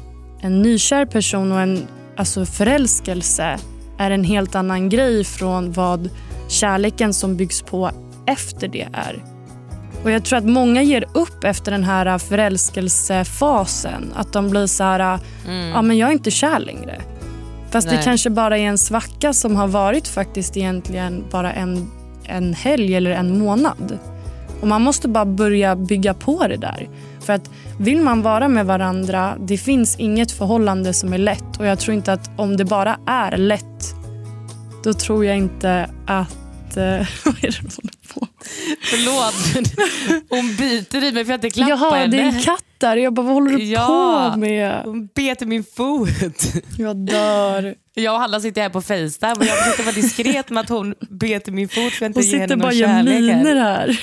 [0.41, 3.60] en nykär person och en alltså, förälskelse
[3.97, 6.10] är en helt annan grej från vad
[6.47, 7.91] kärleken som byggs på
[8.27, 9.23] efter det är.
[10.03, 14.13] Och Jag tror att många ger upp efter den här förälskelsefasen.
[14.15, 15.69] Att de blir så här, Mm.
[15.69, 17.01] ja men jag är inte kär längre.
[17.71, 18.03] Fast det Nej.
[18.03, 21.91] kanske bara är en svacka som har varit faktiskt egentligen bara en,
[22.23, 23.97] en helg eller en månad.
[24.61, 26.89] Och Man måste bara börja bygga på det där.
[27.19, 31.57] För att vill man vara med varandra, det finns inget förhållande som är lätt.
[31.59, 33.93] Och jag tror inte att om det bara är lätt,
[34.83, 36.37] då tror jag inte att...
[36.77, 36.84] eh,
[37.25, 38.27] vad är det du håller på
[38.81, 39.69] Förlåt.
[40.29, 42.17] Hon biter i mig för att jag inte klappar Jaha, henne.
[42.17, 42.97] det är en katt där.
[42.97, 44.31] Jag bara, vad håller du Ja.
[44.34, 44.81] på med?
[44.86, 46.10] Hon bet i min fot.
[46.77, 47.75] Jag dör.
[47.93, 50.95] Jag och Hanna sitter här på Facetime och jag försökte vara diskret med att hon
[51.10, 52.88] bet i min fot för att inte Hon ge sitter henne bara någon och gör
[52.88, 53.21] kärlek.
[53.21, 53.88] miner här.
[53.88, 53.97] här.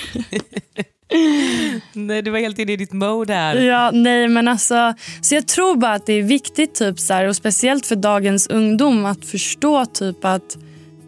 [1.93, 3.57] Nej, du var helt inne i ditt mode här.
[3.57, 7.25] Ja, nej men alltså, så jag tror bara att det är viktigt typ så här,
[7.25, 10.57] och speciellt för dagens ungdom att förstå typ att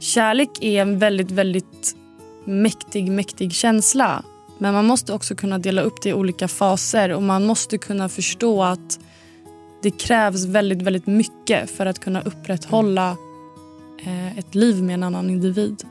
[0.00, 1.96] kärlek är en väldigt, väldigt
[2.44, 4.22] mäktig, mäktig känsla.
[4.58, 8.08] Men man måste också kunna dela upp det i olika faser och man måste kunna
[8.08, 9.00] förstå att
[9.82, 13.16] det krävs väldigt, väldigt mycket för att kunna upprätthålla
[14.04, 15.84] eh, ett liv med en annan individ.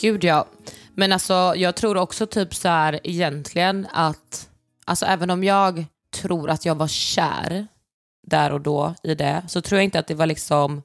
[0.00, 0.46] Gud ja.
[0.94, 4.48] Men alltså jag tror också typ så här egentligen att,
[4.84, 7.66] alltså även om jag tror att jag var kär
[8.26, 10.82] där och då i det, så tror jag inte att det var liksom,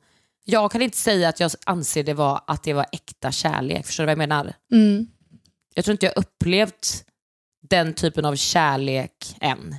[0.50, 4.04] jag kan inte säga att jag anser det var att det var äkta kärlek, förstår
[4.04, 4.54] du vad jag menar?
[4.72, 5.08] Mm.
[5.74, 7.06] Jag tror inte jag upplevt
[7.70, 9.76] den typen av kärlek än,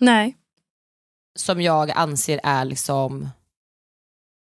[0.00, 0.36] Nej.
[1.38, 3.28] som jag anser är liksom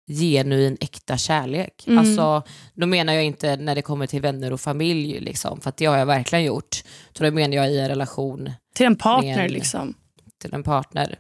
[0.08, 1.88] genuin äkta kärlek.
[1.88, 2.00] Mm.
[2.00, 5.86] Alltså, då menar jag inte när det kommer till vänner och familj, liksom, för det
[5.86, 6.84] har jag verkligen gjort.
[7.18, 9.94] Så då menar jag i en relation Till en partner Med liksom.
[10.42, 11.20] till en partner.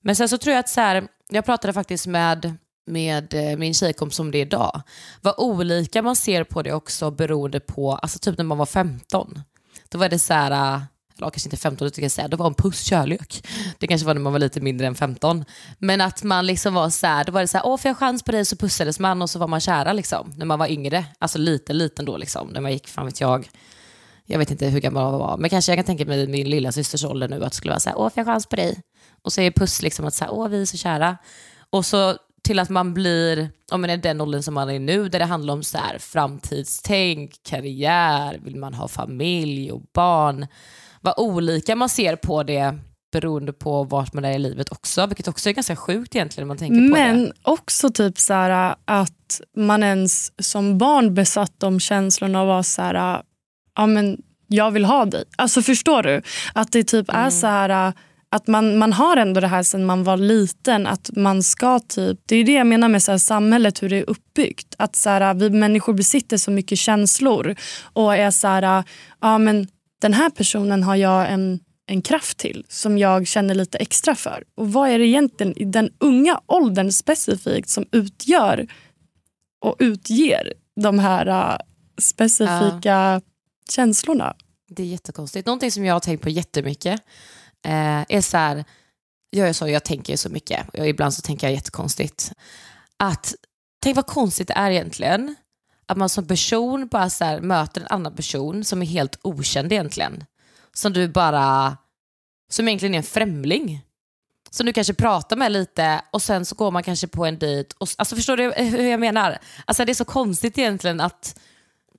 [0.00, 2.56] Men sen så tror jag att så här, jag pratade faktiskt med,
[2.90, 4.82] med eh, min tjejkompis som det är idag.
[5.20, 9.42] Vad olika man ser på det också beroende på, alltså typ när man var 15.
[9.88, 10.82] Då var det så här, eh,
[11.20, 13.46] eller kanske inte 15, det jag säga, då var en puss kärlek.
[13.78, 15.44] Det kanske var när man var lite mindre än 15.
[15.78, 17.98] Men att man liksom var så här, då var det så här, åh får jag
[17.98, 20.32] chans på dig så pussades man och så var man kära liksom.
[20.36, 22.48] När man var yngre, alltså lite liten då liksom.
[22.48, 23.50] När man gick, fan vet jag,
[24.26, 26.72] jag vet inte hur gammal man var, men kanske jag kan tänka mig min lilla
[26.72, 28.82] systers ålder nu att det skulle vara så här, åh får jag chans på dig?
[29.22, 31.16] Och så är puss liksom att så här, åh vi är så kära.
[31.70, 35.08] Och så till att man blir, om man är den åldern som man är nu,
[35.08, 40.46] där det handlar om så här, framtidstänk, karriär, vill man ha familj och barn.
[41.00, 42.78] vad olika man ser på det
[43.12, 45.06] beroende på vart man är i livet också.
[45.06, 49.40] Vilket också är ganska sjukt egentligen man tänker på Men också typ så här, att
[49.56, 53.22] man ens som barn besatt de känslorna och var så här,
[53.76, 55.24] ja men jag vill ha dig.
[55.36, 56.22] Alltså förstår du?
[56.54, 57.92] Att det typ är så här
[58.30, 62.20] att man, man har ändå det här sen man var liten att man ska typ,
[62.26, 64.74] det är det jag menar med så här, samhället hur det är uppbyggt.
[64.78, 68.84] Att så här, vi människor besitter så mycket känslor och är så här,
[69.20, 69.68] ja men
[70.00, 74.44] den här personen har jag en en kraft till som jag känner lite extra för.
[74.54, 78.66] Och vad är det egentligen i den unga åldern specifikt som utgör
[79.60, 81.56] och utger de här uh,
[81.98, 83.20] specifika
[83.70, 84.34] känslorna?
[84.68, 85.46] Det är jättekonstigt.
[85.46, 87.00] Någonting som jag har tänkt på jättemycket
[87.64, 88.64] eh, är så här,
[89.30, 92.32] jag är så, jag tänker så mycket och ibland så tänker jag jättekonstigt.
[92.96, 93.34] Att,
[93.82, 95.36] tänk vad konstigt det är egentligen
[95.90, 99.72] att man som person bara så här, möter en annan person som är helt okänd
[99.72, 100.24] egentligen.
[100.74, 101.76] Som du bara,
[102.50, 103.84] som egentligen är en främling.
[104.50, 107.74] Som du kanske pratar med lite och sen så går man kanske på en dejt.
[107.78, 109.38] Och, alltså förstår du hur jag menar?
[109.64, 111.38] Alltså det är så konstigt egentligen att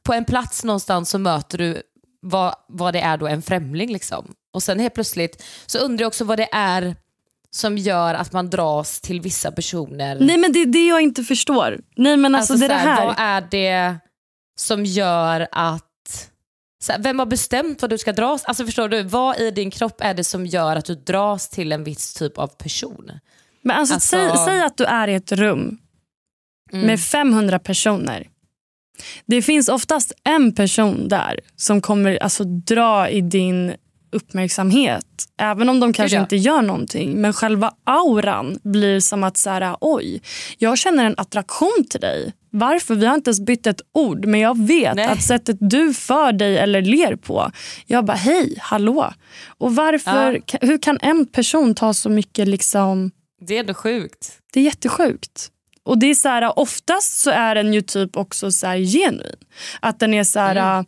[0.04, 1.82] på en plats någonstans så möter du
[2.22, 3.92] vad, vad det är då en främling.
[3.92, 4.36] Liksom.
[4.54, 6.96] Och sen helt plötsligt så undrar jag också vad det är
[7.50, 10.18] som gör att man dras till vissa personer.
[10.20, 11.80] Nej men det är det jag inte förstår.
[11.96, 13.06] Nej men alltså, alltså det, är det här.
[13.06, 13.96] Vad är det
[14.56, 15.88] som gör att
[16.84, 18.46] så här, vem har bestämt vad du ska dras?
[18.46, 21.72] Alltså förstår du, vad i din kropp är det som gör att du dras till
[21.72, 23.12] en viss typ av person?
[23.62, 25.78] Men alltså, Alltså- Säg, säg att du är i ett rum
[26.74, 26.86] Mm.
[26.88, 28.28] med 500 personer.
[29.26, 33.76] Det finns oftast en person där som kommer alltså, dra i din
[34.12, 35.06] uppmärksamhet.
[35.38, 37.22] Även om de kanske inte gör någonting.
[37.22, 40.22] Men själva auran blir som att så här, oj,
[40.58, 42.34] jag känner en attraktion till dig.
[42.50, 42.96] Varför?
[42.96, 45.06] Vi har inte ens bytt ett ord men jag vet Nej.
[45.06, 47.52] att sättet du för dig eller ler på.
[47.86, 49.14] Jag bara hej, hallå.
[49.58, 50.58] Och varför, Ja.
[50.62, 53.12] hur kan en person ta så mycket liksom
[53.48, 54.32] Det är ändå sjukt.
[54.54, 55.48] det är jättesjukt.
[55.84, 59.36] Och det är så här, oftast så är den ju typ också så här genuin.
[59.80, 60.86] Att den är så här,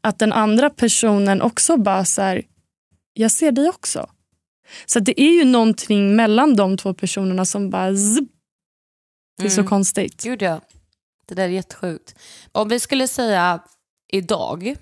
[0.00, 2.42] att den andra personen också bara så här,
[3.12, 4.10] jag ser dig också.
[4.86, 8.28] Så det är ju någonting mellan de två personerna som bara zip.
[9.38, 9.68] Det är så Mm.
[9.68, 10.22] konstigt.
[10.22, 10.60] Gud ja.
[11.26, 12.14] Det där är jättesjukt.
[12.52, 13.62] Om vi skulle säga
[14.12, 14.76] idag,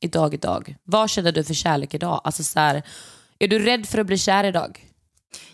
[0.00, 0.76] idag, idag.
[0.84, 2.20] Vad känner du för kärlek idag?
[2.24, 2.82] Alltså så här,
[3.38, 4.90] är du rädd för att bli kär idag?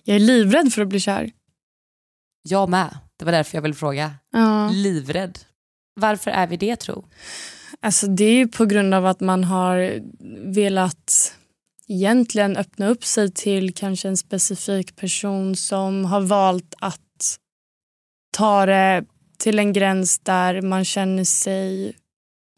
[0.04, 1.30] Jag är livrädd för att bli kär.
[2.42, 2.98] Jag med.
[3.16, 4.14] Det var därför jag ville fråga.
[4.32, 4.68] Ja.
[4.68, 5.38] Livrädd.
[5.94, 7.04] Varför är vi det tro?
[7.80, 10.00] Alltså det är ju på grund av att man har
[10.54, 11.36] velat
[11.90, 17.36] egentligen öppna upp sig till kanske en specifik person som har valt att
[18.36, 19.04] ta det
[19.38, 21.96] till en gräns där man känner sig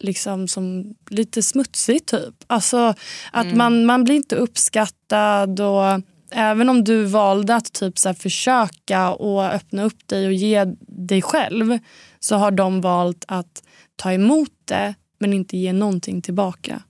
[0.03, 2.33] liksom som lite smutsig typ.
[2.47, 2.93] Alltså
[3.31, 3.57] att Mm.
[3.57, 9.43] man, man blir inte uppskattad och även om du valde att typ så försöka och
[9.43, 11.79] öppna upp dig och ge dig själv
[12.19, 13.63] så har de valt att
[13.95, 16.81] ta emot det men inte ge någonting tillbaka.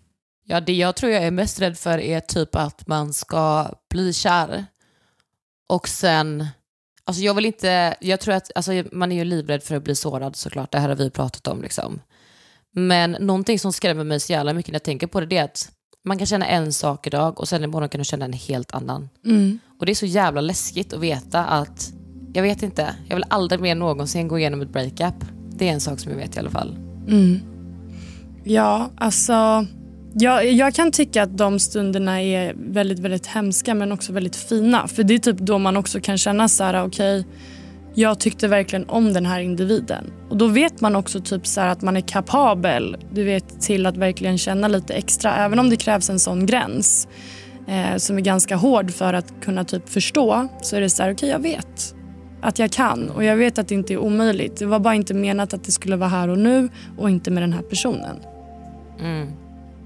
[0.43, 4.13] Ja, det jag tror jag är mest rädd för är typ att man ska bli
[4.13, 4.65] kär
[5.67, 6.47] och sen
[7.05, 9.95] Alltså jag vill inte, jag tror att alltså man är ju livrädd för att bli
[9.95, 12.01] sårad såklart, det här har vi pratat om liksom.
[12.71, 15.43] Men någonting som skrämmer mig så jävla mycket när jag tänker på det, det är
[15.43, 15.71] att
[16.05, 19.09] man kan känna en sak idag och sen imorgon kan du känna en helt annan.
[19.25, 19.59] Mm.
[19.79, 21.93] Och det är så jävla läskigt att veta att,
[22.33, 25.25] jag vet inte, jag vill aldrig mer någonsin gå igenom ett breakup.
[25.49, 26.75] Det är en sak som jag vet i alla fall.
[27.07, 27.39] Mm.
[28.43, 29.65] Ja, alltså...
[30.15, 34.87] Jag, jag kan tycka att de stunderna är väldigt, väldigt hemska men också väldigt fina.
[34.87, 37.25] För det är typ då man också kan känna så här, okej,
[37.95, 40.11] jag tyckte verkligen om den här individen.
[40.29, 43.85] Och då vet man också typ så här att man är kapabel du vet, till
[43.85, 45.35] att verkligen känna lite extra.
[45.35, 47.07] Även om det krävs en sån gräns
[47.67, 51.13] eh, som är ganska hård för att kunna typ förstå så är det så här,
[51.13, 51.95] okej jag vet
[52.41, 54.57] att jag kan och jag vet att det inte är omöjligt.
[54.57, 57.43] Det var bara inte menat att det skulle vara här och nu och inte med
[57.43, 58.19] den här personen.
[58.99, 59.42] Mm.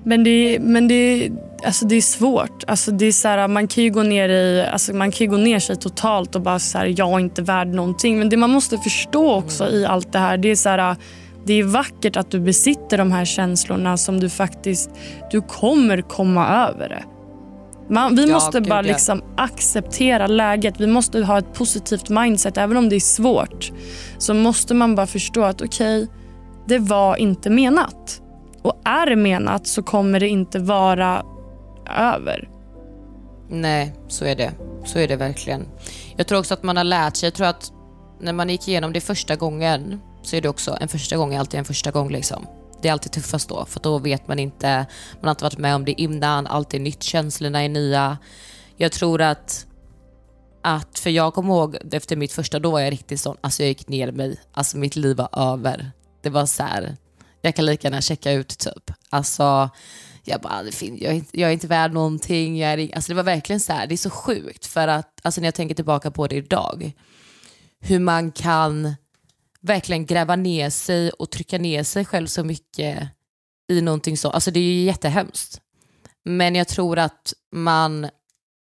[0.08, 1.30] Men det, men det,
[1.66, 2.64] alltså det är svårt.
[2.68, 5.38] Alltså det är så här, man, kan ju gå ner i, alltså man kan gå
[5.38, 8.20] ner sig totalt och bara så här, jag är inte värd någonting.
[8.20, 10.96] Men det man måste förstå också i allt det här, det är så här,
[11.46, 14.90] det är vackert att du besitter de här känslorna som du faktiskt,
[15.32, 17.04] du kommer komma över det.
[17.90, 18.92] Man, vi Ja, måste gud, bara ja.
[18.92, 20.80] liksom acceptera läget.
[20.80, 22.58] Vi måste ha ett positivt mindset.
[22.58, 23.72] Även om det är svårt
[24.18, 26.08] så måste man bara förstå att okej,
[26.68, 28.22] det var inte menat.
[28.68, 31.26] Och är det menat så kommer det inte vara
[31.98, 32.50] över.
[33.50, 34.52] Nej, så är det.
[34.86, 35.68] Så är det verkligen.
[36.16, 37.72] Jag tror också att man har lärt sig, jag tror att
[38.20, 41.40] när man gick igenom det första gången så är det också, en första gång är
[41.40, 42.48] alltid en första gång liksom.
[42.82, 45.76] Det är alltid tuffast då, för då vet man inte, man har inte varit med
[45.76, 48.18] om det innan, allt är nytt, känslorna är nya.
[48.78, 49.66] Jag tror att,
[50.62, 53.68] att för jag kommer ihåg efter mitt första, då var jag riktigt sån, alltså jag
[53.68, 55.92] gick ner mig, alltså mitt liv var över.
[56.22, 56.98] Det var så här,
[57.48, 58.92] jag kan lika gärna checka ut typ.
[59.10, 59.70] Alltså,
[60.24, 62.58] jag bara, jag, är inte, jag är inte värd någonting.
[62.58, 65.42] Jag är, alltså det var verkligen så här, det är så sjukt för att, alltså
[65.42, 66.92] när jag tänker tillbaka på det idag,
[67.80, 68.96] hur man kan
[69.62, 73.10] verkligen gräva ner sig och trycka ner sig själv så mycket
[73.72, 74.30] i någonting så.
[74.30, 75.62] Alltså det är ju jättehemskt.
[76.26, 78.10] Men jag tror att man,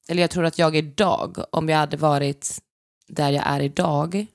[0.09, 2.59] eller jag tror att jag idag, om jag hade varit
[3.07, 4.25] där jag är idag,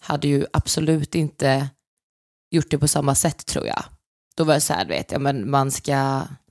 [0.00, 1.68] hade ju absolut inte
[2.50, 3.84] gjort det på samma sätt tror jag.
[4.36, 5.94] Då var jag så här, vet, ja, men man ska,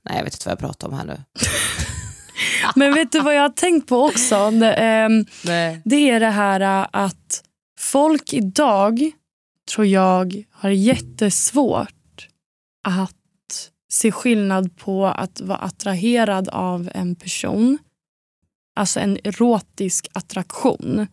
[0.04, 1.22] nej jag vet inte vad jag pratar om här nu.
[2.74, 4.50] Men vet du vad jag har tänkt på också?
[4.50, 5.08] Det,
[5.44, 5.82] Nej.
[5.84, 7.44] det är det här äh, att
[7.78, 9.10] folk idag,
[9.70, 12.28] tror jag, har jättesvårt
[12.88, 17.78] att se skillnad på att vara attraherad av en person,
[18.76, 21.06] alltså en erotisk attraktion,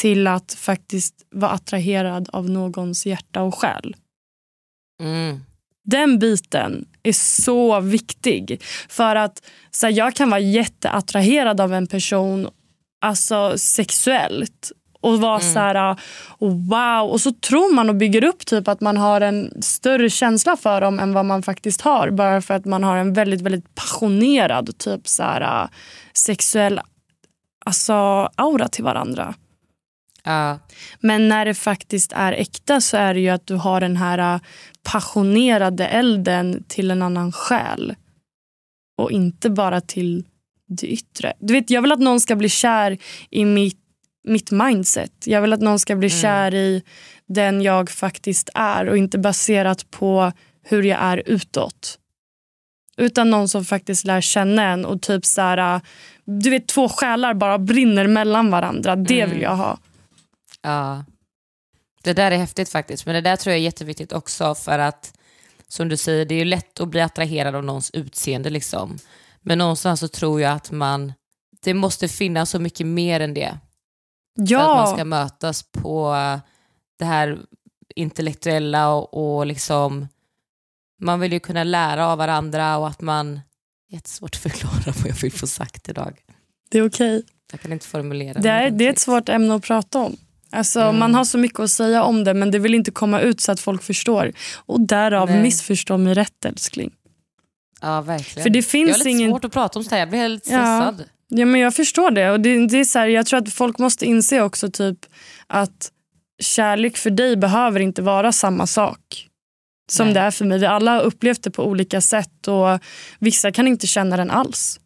[0.00, 3.96] till att faktiskt vara attraherad av någons hjärta och själ.
[5.04, 5.40] Mm.
[5.84, 8.62] Den biten är så viktig.
[8.88, 12.48] För att så här, Jag kan vara jätteattraherad av en person
[13.00, 16.00] alltså sexuellt och vara så här,
[16.38, 17.10] wow.
[17.10, 20.80] Och så tror man och bygger upp typ att man har en större känsla för
[20.80, 22.10] dem än vad man faktiskt har.
[22.10, 25.68] Bara för att man har en väldigt väldigt passionerad typ så här,
[26.12, 26.80] sexuell
[27.64, 27.94] alltså,
[28.36, 29.34] aura till varandra.
[30.24, 30.58] Ja.
[31.00, 34.34] Men när det faktiskt är äkta så är det ju att du har den här
[34.34, 34.40] äh,
[34.82, 37.94] passionerade elden till en annan själ.
[38.98, 40.24] Och inte bara till
[40.68, 41.32] det yttre.
[41.38, 42.98] Du vet, jag vill att någon ska bli kär
[43.30, 43.78] i mitt,
[44.28, 45.12] mitt mindset.
[45.24, 46.82] Jag vill att någon ska bli kär i
[47.26, 50.32] den jag faktiskt är och inte baserat på
[50.62, 51.98] hur jag är utåt.
[52.96, 55.80] Utan någon som faktiskt lär känna en och typ så här, äh,
[56.24, 58.96] du vet två själar bara brinner mellan varandra.
[58.96, 59.78] Det vill jag ha.
[60.64, 61.04] Ja.
[62.02, 65.18] Det där är häftigt faktiskt, men det där tror jag är jätteviktigt också för att
[65.68, 68.98] som du säger, det är ju lätt att bli attraherad av någons utseende liksom.
[69.40, 71.12] Men någonstans så tror jag att man,
[71.62, 73.58] det måste finnas så mycket mer än det.
[74.36, 74.74] För att Ja.
[74.74, 76.14] man ska mötas på
[76.98, 77.38] det här
[77.96, 80.08] intellektuella och, och liksom,
[81.00, 83.40] man vill ju kunna lära av varandra och att man,
[83.88, 86.18] jättesvårt att förklara vad jag vill få sagt idag.
[86.70, 87.22] Det är okej.
[87.52, 90.16] Jag kan inte formulera Det är, det är ett svårt ämne att prata om.
[90.54, 90.98] Alltså, Mm.
[90.98, 93.52] Man har så mycket att säga om det men det vill inte komma ut så
[93.52, 94.32] att folk förstår.
[94.56, 95.42] Och därav Nej.
[95.42, 96.90] missförstå mig rätt älskling.
[97.80, 98.42] Ja, verkligen.
[98.42, 100.28] För det finns jag har lite ingen- svårt att prata om sånt här, jag blir
[100.28, 101.04] lite stressad.
[101.28, 102.30] Ja, men jag förstår det.
[102.30, 104.98] Och det, det är så här, jag tror att folk måste inse också typ
[105.46, 105.90] att
[106.42, 109.28] kärlek för dig behöver inte vara samma sak
[109.90, 110.14] som Nej.
[110.14, 110.58] det är för mig.
[110.58, 112.78] Vi alla har upplevt det på olika sätt och
[113.18, 114.80] vissa kan inte känna den alls.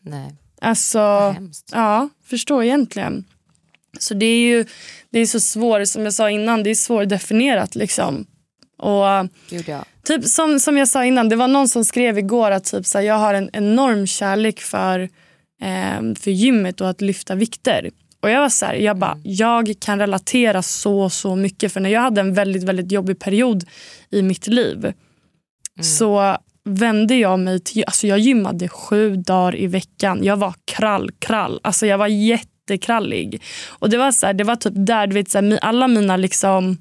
[0.00, 1.34] Nej, Alltså.
[1.72, 3.24] Ja, förstår egentligen.
[3.98, 4.64] Så det är ju
[5.10, 8.26] det är så svårt, som jag sa innan, det är svårdefinierat liksom.
[8.78, 9.84] Och Gud ja.
[10.04, 12.98] typ som, som jag sa innan, det var någon som skrev igår att typ, så
[12.98, 15.00] här, jag har en enorm kärlek för,
[15.62, 17.90] eh, för gymmet och att lyfta vikter.
[18.20, 21.72] Och jag var så här, jag bara, jag kan relatera så, så mycket.
[21.72, 23.64] För när jag hade en väldigt, väldigt jobbig period
[24.10, 24.92] i mitt liv
[25.82, 30.24] så vände jag mig till, alltså jag gymmade sju dagar i veckan.
[30.24, 31.60] Jag var krall, krall.
[31.62, 32.08] Alltså jag var
[32.64, 33.42] jättekrallig.
[33.68, 36.16] Och det var så här, det var typ där, du vet, så här, alla mina
[36.16, 36.78] liksom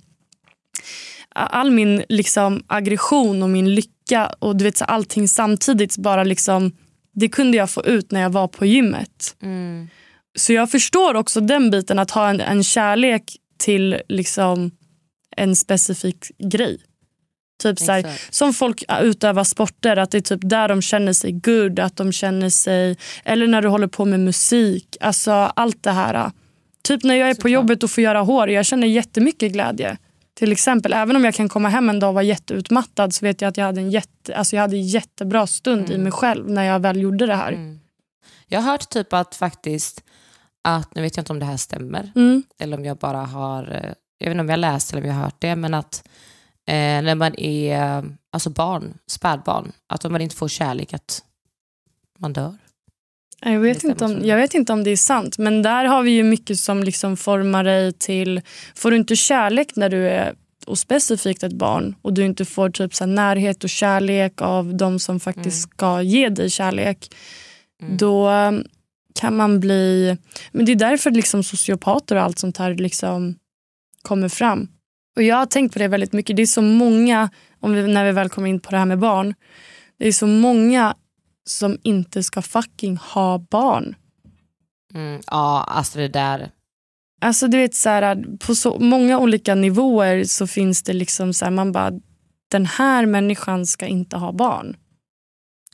[1.35, 6.71] all min liksom aggression och min lycka och du vet så allting samtidigt bara liksom
[7.13, 9.35] det kunde jag få ut när jag var på gymmet.
[9.41, 9.89] Mm.
[10.35, 13.23] Så jag förstår också den biten att ha en, en kärlek
[13.57, 14.71] till liksom
[15.37, 16.77] en specifik grej.
[17.63, 21.31] Typ så här, som folk utövar sporter, att det är typ där de känner sig
[21.31, 22.97] good, att de känner sig...
[23.23, 26.31] Eller när du håller på med musik, alltså allt det här.
[26.83, 29.97] Typ när jag är på jobbet och får göra hår, jag känner jättemycket glädje.
[30.35, 33.41] Till exempel, även om jag kan komma hem en dag och vara jätteutmattad så vet
[33.41, 36.49] jag att jag hade en jätte, alltså jag hade en jättebra stund i mig själv
[36.49, 37.51] när jag väl gjorde det här.
[37.51, 37.79] Mm.
[38.47, 40.03] Jag har hört typ att faktiskt,
[40.63, 42.43] att, nu vet jag inte om det här stämmer, Mm.
[42.59, 45.15] eller om jag bara har, eh, jag vet inte om jag läst eller om jag
[45.15, 46.03] har hört det, men att
[46.67, 51.23] eh, när man är alltså barn, spädbarn, att om man inte får kärlek att
[52.19, 52.57] man dör.
[53.45, 56.11] Jag vet, inte om, jag vet inte om det är sant, men där har vi
[56.11, 58.41] ju mycket som liksom formar dig till...
[58.75, 60.35] Får du inte kärlek när du är
[60.65, 64.99] och specifikt ett barn och du inte får typ så närhet och kärlek av de
[64.99, 67.15] som faktiskt ska ge dig kärlek,
[67.97, 68.63] då um,
[69.19, 70.17] kan man bli...
[70.51, 73.35] Men Det är därför liksom sociopater och allt sånt här liksom
[74.01, 74.67] kommer fram.
[75.15, 76.35] Och Jag har tänkt på det väldigt mycket.
[76.35, 78.99] Det är så många, om vi, när vi väl kommer in på det här med
[78.99, 79.33] barn.
[79.99, 80.95] Det är så många
[81.45, 83.95] som inte ska fucking ha barn.
[84.93, 86.51] Mm, ja, alltså det där.
[87.21, 91.45] Alltså du vet så här, På så många olika nivåer så finns det liksom så
[91.45, 91.91] här, man bara,
[92.51, 94.75] den här människan ska inte ha barn.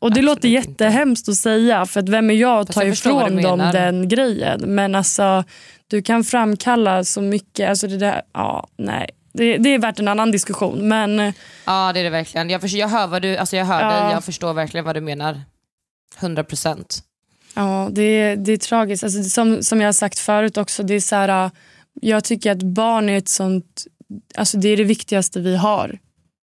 [0.02, 2.94] Och det låter jättehemskt att säga för att vem är jag att Fast ta jag
[2.94, 4.62] ifrån dem den grejen.
[4.76, 5.44] Men alltså
[5.88, 9.10] du kan framkalla så mycket, alltså det där, ja nej.
[9.32, 11.34] Det, det är värt en annan diskussion men eh,
[11.66, 12.50] Ja det är det verkligen.
[12.50, 14.04] Jag, förstår, jag hör, vad du, alltså jag hör Ja.
[14.04, 15.42] dig, jag förstår verkligen vad du menar.
[16.20, 17.04] 100 procent.
[17.56, 19.04] Ja, det, är- det är tragiskt.
[19.04, 21.52] Alltså, som, som jag har sagt förut också, det är så här, äh,
[22.02, 23.84] jag tycker att barn är ett sånt,
[24.36, 26.00] alltså det är det viktigaste vi har.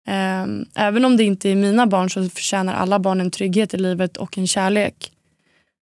[0.07, 3.77] Ehm, även om det inte är mina barn så förtjänar alla barn en trygghet i
[3.77, 5.11] livet och en kärlek.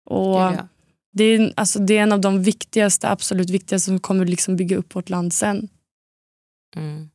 [0.09, 0.67] Och ja.
[1.13, 4.77] det, är, alltså, det är en av de viktigaste, absolut viktigaste som kommer liksom bygga
[4.77, 5.67] upp vårt land sen.
[6.75, 7.09] Mm.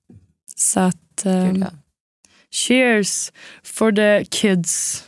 [0.57, 1.71] Så att, ja.
[2.51, 3.33] cheers
[3.63, 5.05] for the kids.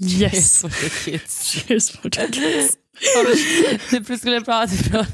[0.00, 0.32] Yes.
[0.32, 1.44] Cheers for the kids.
[1.66, 2.76] cheers for the kids.
[3.90, 5.06] typ skulle prata ifrån.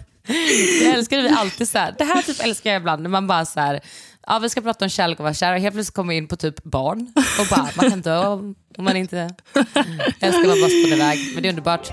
[1.01, 1.95] Det vi alltid så här.
[1.99, 3.81] Det här typ älskar jag ibland när man bara så här.
[4.27, 6.37] Ja, vi ska prata om kärlek och vara kär och helt plötsligt kommer in på
[6.37, 9.17] typ barn och bara man kan dö om man inte...
[10.21, 11.93] Älskar att bara spåna iväg men det är underbart.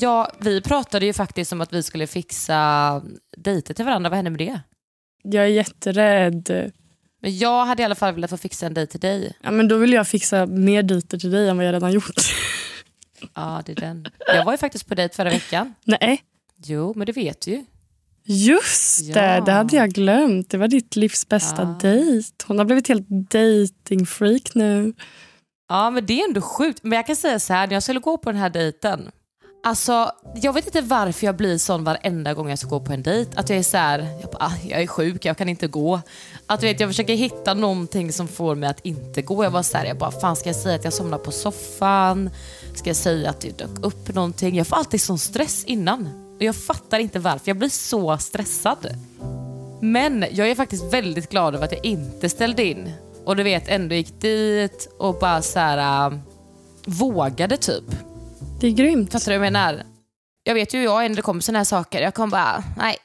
[0.00, 3.02] Ja, vi pratade ju faktiskt om att vi skulle fixa
[3.36, 4.10] dejter till varandra.
[4.10, 4.60] Vad hände med det?
[5.22, 6.72] Jag är jätterädd.
[7.22, 9.36] Men jag hade i alla fall velat få fixa en dejt till dig.
[9.42, 12.20] Ja, men då vill jag fixa mer dejter till dig än vad jag redan gjort.
[13.34, 14.06] Ja, det är den.
[14.26, 15.74] Jag var ju faktiskt på dejt förra veckan.
[15.84, 16.22] Nej.
[16.64, 17.64] Jo, men det vet du ju.
[18.28, 19.40] Just det, Ja.
[19.40, 20.50] det hade jag glömt.
[20.50, 22.28] Det var ditt livs bästa dejt.
[22.46, 24.92] Hon har blivit helt datingfreak nu.
[25.68, 26.82] Ja, men det är ändå sjukt.
[26.82, 29.10] Men jag kan säga så här, när jag skulle gå på den här dejten.
[29.66, 33.02] Alltså, jag vet inte varför jag blir sån varenda gång jag ska gå på en
[33.02, 33.30] dejt.
[33.34, 36.00] Att jag är så här, jag, bara, ah, jag är sjuk, jag kan inte gå.
[36.46, 39.44] Att vet, jag försöker hitta någonting som får mig att inte gå.
[39.44, 42.30] Jag bara så här, jag bara, fan ska jag säga att jag somnar på soffan?
[42.74, 44.56] Ska jag säga att det dök upp någonting?
[44.56, 46.08] Jag får alltid sån stress innan.
[46.36, 48.88] Och jag fattar inte varför, jag blir så stressad.
[49.80, 52.92] Men jag är faktiskt väldigt glad över att jag inte ställde in.
[53.24, 56.18] Och du vet, ändå gick dit och bara så här äh,
[56.86, 57.84] vågade typ.
[58.60, 59.12] Det är grymt.
[59.12, 59.82] Fattar du vad jag menar?
[60.42, 62.00] Jag vet ju hur jag är när det kommer såna här saker.
[62.02, 62.96] Jag kommer bara, nej.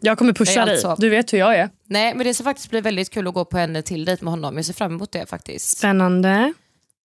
[0.00, 0.74] Jag kommer pusha dig.
[0.74, 1.70] alltså- Du vet hur jag är.
[1.86, 4.32] Nej, men det ska faktiskt bli väldigt kul att gå på en till dejt med
[4.32, 4.56] honom.
[4.56, 5.78] Jag ser fram emot det faktiskt.
[5.78, 6.52] Spännande.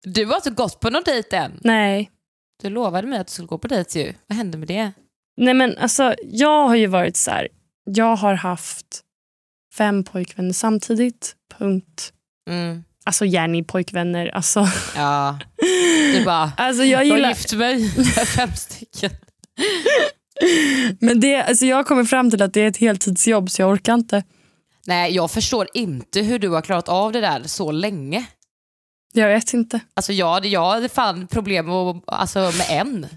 [0.04, 1.60] Du har inte gått på någon dejt än?
[1.64, 2.12] Nej.
[2.62, 4.14] Du lovade mig att du skulle gå på dejt ju.
[4.28, 4.92] Vad hände med det?
[5.38, 7.48] Nej men alltså, jag har ju varit så här.
[7.86, 9.02] Jag har haft
[9.78, 11.36] fem pojkvänner samtidigt.
[11.58, 12.14] Punkt.
[12.50, 12.84] Mm.
[13.10, 14.28] Alltså gärna pojkvänner.
[14.28, 15.40] Alltså, Ja.
[16.14, 17.30] Du bara, alltså jag gillar...
[17.30, 19.12] gift mig med fem stycken.
[21.00, 23.70] Men det, alltså jag har kommit fram till att det är ett heltidsjobb så jag
[23.70, 24.24] orkar inte.
[24.88, 28.26] Nej, jag förstår inte hur du har klarat av det där så länge.
[29.14, 29.80] Jag vet inte.
[29.94, 33.08] Alltså jag, jag hade fan problem med, alltså, med en.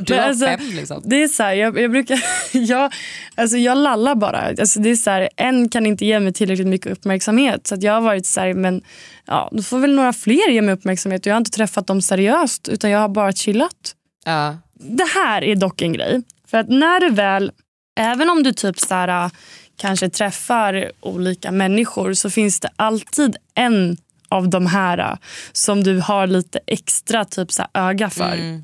[0.00, 1.02] Du har alltså, fem liksom.
[1.04, 2.24] Det är så här, jag, jag brukar...
[2.52, 2.92] Jag,
[3.34, 4.38] alltså jag lallar bara.
[4.38, 7.66] Alltså det är så här, en kan inte ge mig tillräckligt mycket uppmärksamhet.
[7.66, 8.82] Så jag har varit så här, men
[9.26, 11.26] ja, då får väl några fler ge mig uppmärksamhet.
[11.26, 13.94] Jag har inte träffat dem seriöst utan jag har bara chillat.
[14.24, 14.56] Ja.
[14.74, 16.22] Det här är dock en grej.
[16.46, 17.52] För att när du väl,
[18.00, 19.30] även om du typ så här,
[19.76, 23.96] kanske träffar olika människor så finns det alltid en
[24.28, 25.18] av de här
[25.52, 28.32] som du har lite extra typ så öga för.
[28.32, 28.62] Mm.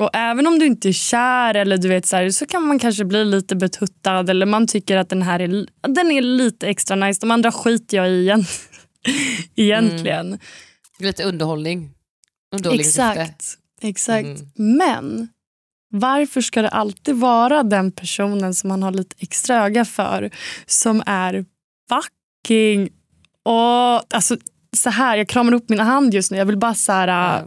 [0.00, 2.78] Och även om du inte är kär eller du vet så, här, så kan man
[2.78, 6.96] kanske bli lite betuttad eller man tycker att den här är, den är lite extra
[6.96, 7.20] nice.
[7.20, 8.44] De andra skiter jag i igen.
[9.56, 10.38] egentligen.
[10.98, 11.90] Lite underhållning.
[12.54, 13.02] Underhållningssyfte.
[13.02, 13.58] Exakt.
[13.82, 14.26] Exakt.
[14.58, 14.76] Mm.
[14.78, 15.28] Men
[15.90, 20.30] Varför ska det alltid vara den personen som man har lite extra öga för
[20.66, 21.44] som är
[21.88, 22.88] fucking...
[23.44, 24.36] Och, alltså,
[24.76, 26.38] så här, jag kramar upp min hand just nu.
[26.38, 27.44] Jag vill bara så här...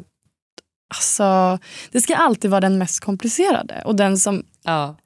[0.95, 1.59] Alltså,
[1.91, 3.81] det ska alltid vara den mest komplicerade.
[3.85, 4.43] Och den som...
[4.63, 4.97] Ja.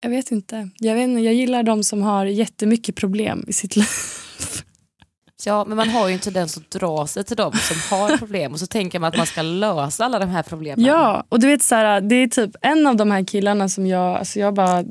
[0.00, 0.68] Jag vet inte.
[0.78, 1.20] Jag, vet inte.
[1.20, 3.86] jag gillar de som har jättemycket problem i sitt liv.
[5.44, 8.52] Ja, men man har ju en tendens att dra sig till dem som har problem
[8.52, 10.84] och så tänker man att man ska lösa alla de här problemen.
[10.84, 13.86] Ja, och du vet så här, det är typ en av de här killarna som
[13.86, 14.84] jag, alltså jag bara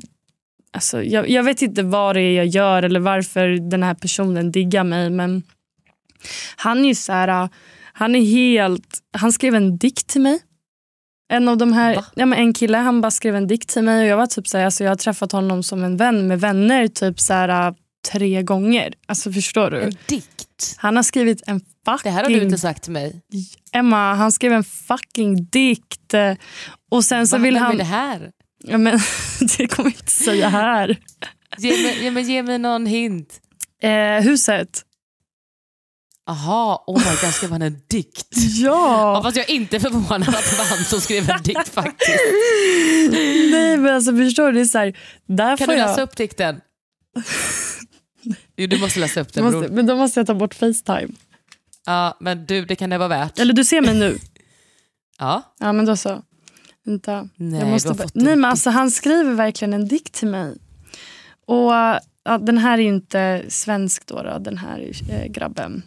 [0.72, 4.52] Alltså, jag, jag vet inte vad det är jag gör eller varför den här personen
[4.52, 5.42] diggar mig men
[6.56, 7.48] han är ju så här,
[7.98, 10.40] han är helt, han skrev en dikt till mig.
[11.32, 14.02] En av de här, ja, men en kille han bara skrev en dikt till mig
[14.02, 16.40] och jag var typ så här, alltså jag har träffat honom som en vän med
[16.40, 17.74] vänner typ så här,
[18.12, 18.94] tre gånger.
[19.06, 19.80] Alltså förstår du?
[19.80, 20.74] En dikt?
[20.76, 22.00] Han har skrivit en fucking...
[22.02, 23.22] Det här har du inte sagt till mig.
[23.72, 26.14] Emma, han skrev en fucking dikt.
[26.90, 27.42] Och sen så Va?
[27.42, 27.72] vill Vem han...
[27.72, 28.30] är det här?
[28.64, 28.98] Ja, men,
[29.58, 30.98] det kommer jag inte säga här.
[31.58, 33.40] Ge mig, ja, men ge mig någon hint.
[33.82, 34.82] Eh, huset.
[36.28, 38.26] Aha, oh my god, skrev han en dikt?
[38.62, 39.12] Ja.
[39.16, 42.18] ja fast jag är inte förvånad att det var han som skrev en dikt faktiskt.
[43.50, 45.86] Nej men alltså förstår du, det så här, där Kan du jag...
[45.86, 46.60] läsa upp dikten?
[48.56, 49.68] Jo, du måste läsa upp den måste, bror.
[49.68, 51.08] Men då måste jag ta bort Facetime.
[51.86, 53.38] Ja, men du, det kan det vara värt.
[53.38, 54.18] Eller du ser mig nu.
[55.18, 55.42] Ja.
[55.58, 56.22] Ja men då så.
[56.84, 57.28] Vänta.
[57.36, 60.56] Nej, jag måste bara- Nej men alltså han skriver verkligen en dikt till mig.
[61.46, 61.72] Och
[62.24, 65.82] ja, den här är ju inte svensk då, då den här eh, grabben.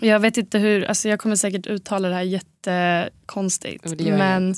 [0.00, 3.98] Jag vet inte hur, alltså jag kommer säkert uttala det här jättekonstigt.
[3.98, 4.54] Det men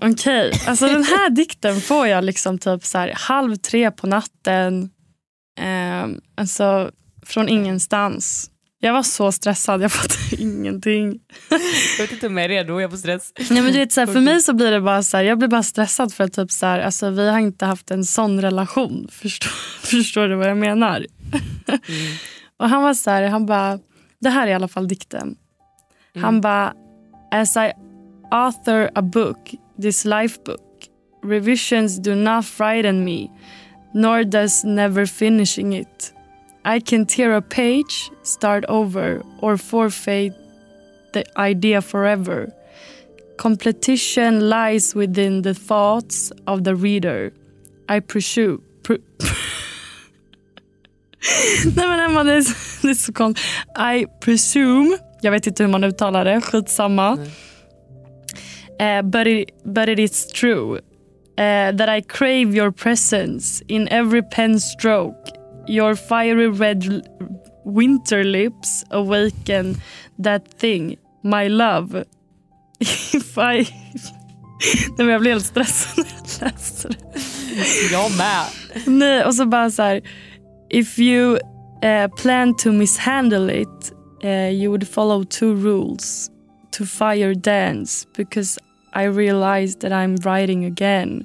[0.12, 4.90] okej, alltså den här dikten får jag liksom typ så här halv tre på natten.
[5.60, 6.90] Eh, alltså
[7.26, 8.50] från ingenstans.
[8.82, 11.20] Jag var så stressad, jag fattade ingenting.
[11.98, 13.32] Jag vet inte om jag är redo, jag får stress.
[13.50, 15.38] Nej, men du vet, så här, för mig så blir det bara så här, jag
[15.38, 18.42] blir bara stressad för att typ så här, alltså, vi har inte haft en sån
[18.42, 19.08] relation.
[19.12, 19.50] Förstår,
[19.86, 21.06] förstår du vad jag menar?
[22.60, 23.78] Och han var så här, han bara,
[24.18, 25.36] det här är i alla fall dikten.
[26.14, 26.74] Han bara,
[27.30, 27.72] as I
[28.30, 30.88] author a book, this life book,
[31.22, 33.28] revisions do not frighten me,
[33.94, 36.14] nor does never finishing it.
[36.64, 40.32] I can tear a page, start over, or forfeit
[41.12, 42.52] the idea forever.
[43.38, 47.32] Competition lies within the thoughts of the reader.
[47.88, 48.60] I pursue...
[48.82, 49.02] Pr-
[51.76, 53.46] Nej men Emma, det är, så- det är så konstigt.
[53.94, 57.18] I presume, jag vet inte hur man uttalar det, skitsamma.
[58.80, 60.78] Eh, but, it, but it is true
[61.38, 65.16] eh, that I crave your presence in every pen stroke.
[65.68, 67.02] Your fiery red
[67.64, 69.76] winter lips awaken
[70.24, 72.04] that thing, my love.
[73.14, 73.40] If I...
[74.88, 76.06] Nej, men jag blir helt stressad när
[76.40, 76.96] jag läser det.
[77.92, 78.44] Jag med.
[78.86, 80.00] Nej, och så bara så här.
[80.70, 81.38] If you
[81.82, 83.92] eh, plan to mishandle it
[84.22, 86.30] eh, you would follow two rules.
[86.70, 88.58] To fire dance because
[88.92, 91.24] I realized that I'm writing again.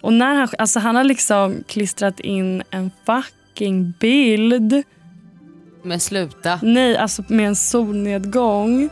[0.00, 4.82] Och när han, alltså han har liksom klistrat in en fucking bild.
[5.82, 6.60] Men sluta.
[6.62, 8.88] Nej, alltså med en solnedgång.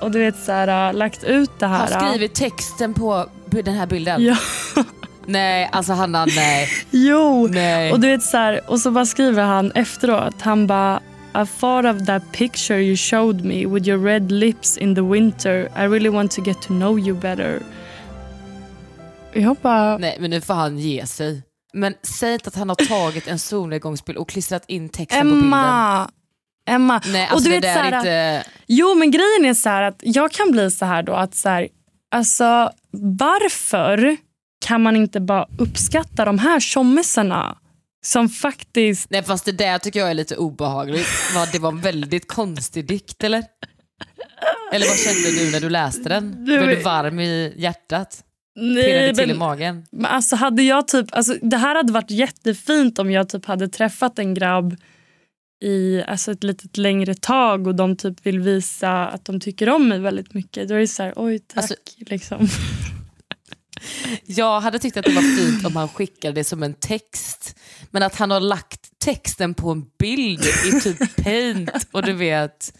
[0.00, 1.92] Och du vet så här, äh, lagt ut det här.
[1.92, 4.22] Har skrivit texten på den här bilden?
[4.22, 4.36] Ja.
[5.26, 6.68] Nej, alltså Hanna, nej.
[6.90, 7.92] Jo, Nej.
[7.92, 10.42] och du vet så här, och så bara skriver han efteråt.
[10.42, 11.00] Han bara
[11.42, 15.68] I thought of that picture you showed me with your red lips in the winter.
[15.76, 17.62] I really want to get to know you better.
[19.32, 19.98] Jag bara...
[19.98, 21.42] Nej, men nu får han ge sig.
[21.72, 25.44] Men säg inte att han har tagit en solnedgångsbild och klistrat in texten på bilden.
[25.46, 26.10] Emma!
[26.68, 27.00] Emma.
[27.06, 28.50] Nej, och alltså du det vet, där så är här, inte...
[28.66, 31.48] Jo, men grejen är så här att jag kan bli så här då att så
[31.48, 31.68] här,
[32.10, 32.70] alltså
[33.18, 34.16] varför
[34.66, 37.58] kan man inte bara uppskatta de här tjommisarna
[38.06, 39.10] som faktiskt...
[39.10, 41.08] Nej fast det där tycker jag är lite obehagligt.
[41.52, 43.44] Det var en väldigt konstig dikt eller?
[44.72, 46.30] Eller vad kände du när du läste den?
[46.44, 48.24] Du Blev du varm i hjärtat?
[48.56, 49.86] Nej, till men- i magen?
[49.92, 53.68] Men alltså hade jag typ, alltså det här hade varit jättefint om jag typ hade
[53.68, 54.76] träffat en grabb
[55.64, 59.88] i alltså ett litet längre tag och de typ vill visa att de tycker om
[59.88, 60.68] mig väldigt mycket.
[60.68, 61.56] Då är det så här, oj tack.
[61.56, 62.48] Alltså- liksom.
[64.26, 67.56] Jag hade tyckt att det var fint om han skickade det som en text.
[67.90, 72.72] Men att han har lagt texten på en bild i typ paint och du vet,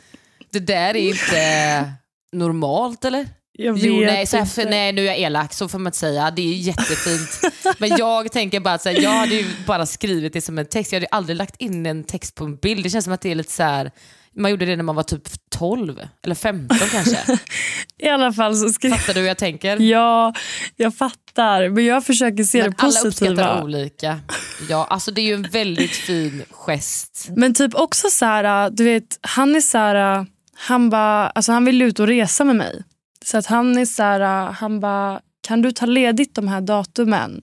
[0.50, 1.92] det där är inte
[2.32, 3.28] normalt eller?
[3.58, 6.30] Jag Jo, nej, så här, nej, nu är jag elak, så får man inte säga.
[6.30, 7.40] Det är jättefint.
[7.78, 10.92] Men jag tänker bara att jag hade ju bara skrivit det som en text.
[10.92, 12.84] Jag hade aldrig lagt in en text på en bild.
[12.84, 13.90] Det känns som att det är lite så här,
[14.36, 17.38] man gjorde det när man var typ 12 eller 15 kanske.
[17.98, 19.76] I alla fall så skrev Fattar du hur jag tänker?
[19.80, 20.34] Ja,
[20.76, 21.68] jag fattar.
[21.68, 23.30] Men jag försöker se Men det alla positiva.
[23.32, 24.20] uppskattar olika.
[24.68, 27.28] Ja, alltså det är ju en väldigt fin gest.
[27.36, 31.64] Men typ också så här, du vet, han är så här, han bara, alltså han
[31.64, 32.82] vill ut och resa med mig.
[33.24, 37.42] Så att han är så här, han bara, kan du ta ledigt de här datumen?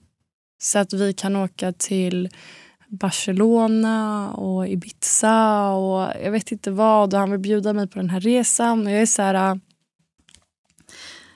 [0.62, 2.28] Så att vi kan åka till
[2.94, 7.14] Barcelona och Ibiza och jag vet inte vad.
[7.14, 8.86] Och han vill bjuda mig på den här resan.
[8.86, 9.60] Och jag är så här,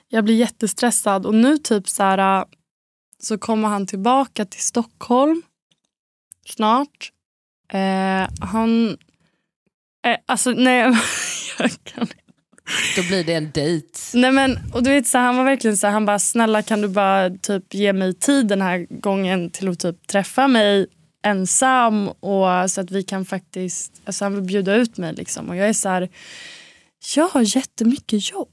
[0.07, 1.25] jag blir jättestressad.
[1.25, 2.45] Och nu typ så här,
[3.19, 5.41] så kommer han tillbaka till Stockholm
[6.45, 7.11] snart.
[7.73, 8.97] Eh, han...
[10.05, 10.77] Eh, alltså nej,
[11.59, 12.07] jag kan
[12.95, 13.99] Då blir det en dejt.
[14.13, 16.61] Nej men, och du vet, så här, han var verkligen så här, han bara snälla
[16.61, 20.87] kan du bara typ ge mig tid den här gången till att typ träffa mig
[21.25, 25.55] ensam och så att vi kan faktiskt, alltså han vill bjuda ut mig liksom och
[25.55, 26.09] jag är så här,
[27.15, 28.49] jag har jättemycket jobb.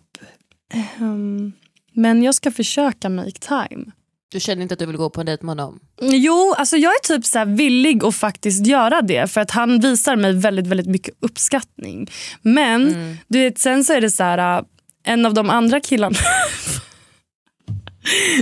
[0.72, 1.52] Ehm,
[1.92, 3.84] men jag ska försöka make time.
[4.32, 5.80] Du känner inte att du vill gå på en dejt med honom?
[6.00, 10.16] Jo, alltså jag är typ så villig att faktiskt göra det för att han visar
[10.16, 12.10] mig väldigt väldigt mycket uppskattning.
[12.42, 12.92] Men
[13.28, 14.64] du vet, sen så är det så här, äh,
[15.04, 16.16] en av de andra killarna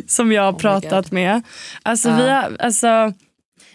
[0.07, 1.43] som jag har pratat med.
[1.83, 2.17] Alltså, Ja.
[2.17, 3.13] vi har, alltså,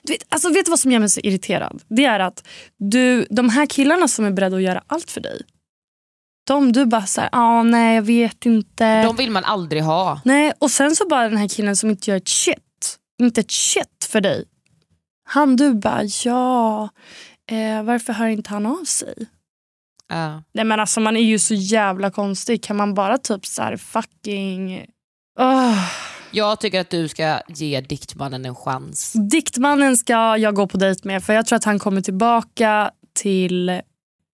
[0.10, 1.84] vet, alltså vet du vad som gör mig så irriterad?
[1.88, 2.48] Det är att
[2.78, 5.42] du, de här killarna som är beredda att göra allt för dig.
[6.48, 9.04] De du bara såhär, ah, nej jag vet inte.
[9.04, 10.22] De vill man aldrig ha.
[10.26, 12.98] Nej, och sen så bara den här killen som inte gör ett shit.
[13.22, 14.46] Inte ett shit för dig.
[15.24, 16.90] Han du bara, ja,
[17.52, 19.28] eh, varför hör inte han av sig?
[20.08, 20.44] Ja.
[20.54, 22.64] Nej men alltså man är ju så jävla konstig.
[22.64, 24.86] Kan man bara typ så här fucking...
[25.40, 25.86] Åh.
[26.32, 29.14] Jag tycker att du ska ge diktmannen en chans.
[29.32, 33.82] Diktmannen ska jag gå på dejt med för jag tror att han kommer tillbaka till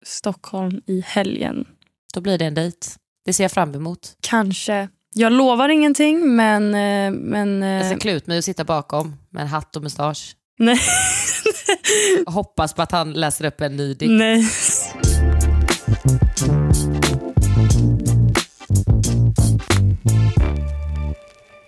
[0.06, 1.64] Stockholm i helgen.
[2.14, 2.78] Då blir det en dejt.
[3.24, 4.16] Det ser jag fram emot.
[4.20, 4.88] Kanske.
[5.14, 6.74] Jag lovar ingenting men...
[6.74, 10.36] eh, men Jag ska klä ut mig och sitta bakom med en hatt och mustasch.
[10.58, 10.78] nej.
[12.26, 14.10] Hoppas på att han läser upp en ny dikt.
[14.12, 14.48] nej.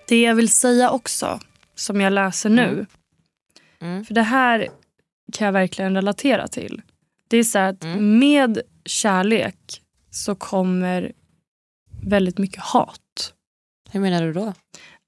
[0.08, 1.40] Det jag vill säga också,
[1.74, 2.86] som jag läser nu.
[3.80, 4.04] Mm.
[4.04, 4.68] För det här
[5.32, 6.82] kan jag verkligen relatera till.
[7.28, 8.18] Det är så att Mm.
[8.18, 11.12] med kärlek så kommer
[12.02, 13.34] väldigt mycket hat.
[13.90, 14.52] Hur menar du då?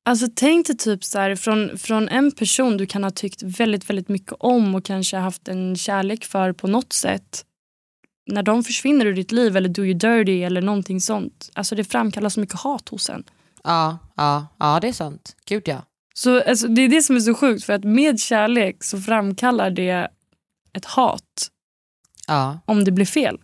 [0.06, 3.90] Alltså tänk dig typ så här, från, från en person du kan ha tyckt väldigt,
[3.90, 7.44] väldigt mycket om och kanske haft en kärlek för på något sätt.
[8.26, 11.50] När de försvinner ur ditt liv eller do you dirty eller någonting sånt.
[11.54, 13.24] Alltså det framkallar så mycket hat hos en.
[13.64, 15.36] Ja, ja, ja det är sant.
[15.44, 15.82] Gud ja.
[16.14, 19.70] Så alltså, det är det som är så sjukt för att med kärlek så framkallar
[19.70, 20.08] det
[20.72, 21.50] ett hat
[22.26, 23.38] Ja, om det blir fel.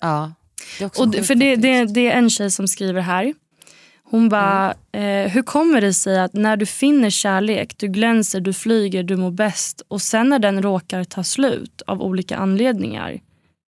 [0.00, 0.32] ja.
[0.78, 3.34] Det är Och för det, det, det är en tjej som skriver här.
[4.02, 8.52] Hon bara, eh, hur kommer det sig att när du finner kärlek, du glänser, du
[8.52, 13.20] flyger, du mår bäst och sen när den råkar ta slut av olika anledningar,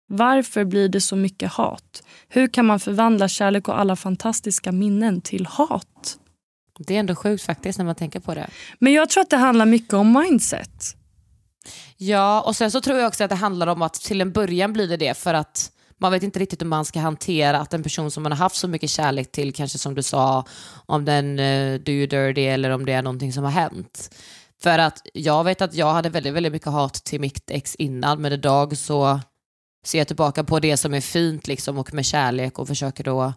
[0.07, 2.03] varför blir det så mycket hat?
[2.27, 6.17] Hur kan man förvandla kärlek och alla fantastiska minnen till hat?
[6.87, 8.49] Det är ändå sjukt faktiskt när man tänker på det.
[8.79, 10.95] Men jag tror att det handlar mycket om mindset.
[11.97, 14.73] Ja, och sen så tror jag också att det handlar om att till en början
[14.73, 17.83] blir det det för att man vet inte riktigt hur man ska hantera att en
[17.83, 20.45] person som man har haft så mycket kärlek till, kanske som du sa,
[20.85, 24.15] om den uh, do you dirty eller om det är någonting som har hänt.
[24.61, 28.21] För att jag vet att jag hade väldigt, väldigt mycket hat till mitt ex innan,
[28.21, 29.19] men idag så
[29.85, 33.33] ser jag tillbaka på det som är fint liksom och med kärlek och försöker då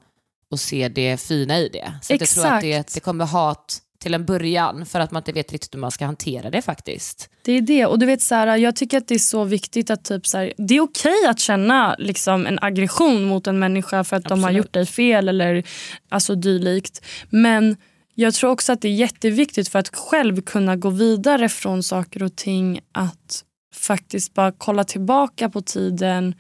[0.51, 1.93] att se det fina i det.
[2.03, 5.33] Så jag tror att det, det kommer hat till en början för att man inte
[5.33, 7.31] vet riktigt hur man ska hantera det faktiskt.
[7.43, 7.87] Det är det.
[7.87, 10.39] Och du vet så här, Jag tycker att det är så viktigt att typ så
[10.39, 14.43] här, det är okej att känna liksom, en aggression mot en människa för att de
[14.43, 14.65] har Absolut.
[14.65, 15.65] gjort dig fel eller
[16.09, 17.05] alltså, dylikt.
[17.31, 17.77] Men
[18.15, 22.23] jag tror också att det är jätteviktigt för att själv kunna gå vidare från saker
[22.23, 26.35] och ting att faktiskt bara kolla tillbaka på tiden.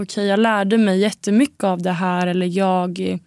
[0.00, 3.18] Okej, jag lärde mig jättemycket av det här eller jag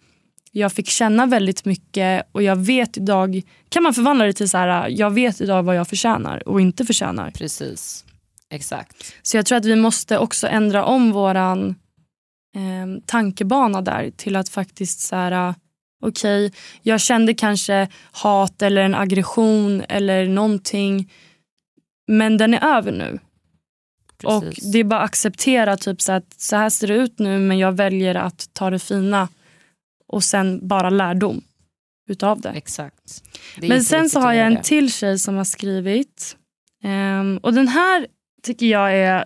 [0.52, 4.58] jag fick känna väldigt mycket och jag vet idag, kan man förvandla det till så
[4.58, 7.32] här, jag vet idag vad jag förtjänar och inte förtjänar.
[7.32, 8.06] Precis,
[8.50, 9.14] exakt.
[9.22, 11.70] Så jag tror att vi måste också ändra om våran
[12.56, 15.56] eh, tankebana där till att faktiskt så här,
[16.04, 21.12] okej, jag kände kanske hat eller en aggression eller någonting,
[22.08, 23.20] men den är över nu.
[24.26, 24.72] Och Precis.
[24.72, 27.58] det är bara att acceptera typ så att så här ser det ut nu men
[27.58, 29.28] jag väljer att ta det fina
[30.08, 31.42] och sen bara lärdom
[32.10, 32.50] utav det.
[32.50, 33.24] Exakt.
[33.58, 36.38] Det Men sen så har jag en till tjej som har skrivit.
[36.84, 38.08] Ehm, och den här
[38.44, 39.26] tycker jag är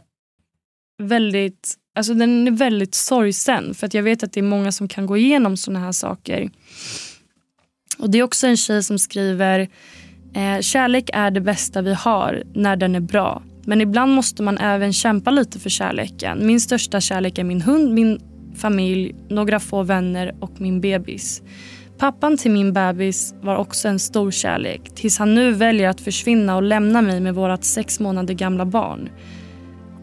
[1.03, 3.73] väldigt, alltså den är väldigt sorgsen.
[3.73, 6.49] För att jag vet att det är många som kan gå igenom såna här saker.
[7.97, 9.69] Och det är också en tjej som skriver
[10.33, 13.43] eh, Kärlek är det bästa vi har när den är bra.
[13.65, 16.47] Men ibland måste man även kämpa lite för kärleken.
[16.47, 18.19] Min största kärlek är min hund, min
[18.55, 21.41] familj, några få vänner och min bebis.
[21.97, 26.55] Pappan till min bebis var också en stor kärlek tills han nu väljer att försvinna
[26.55, 29.09] och lämna mig med vårt sex månader gamla barn.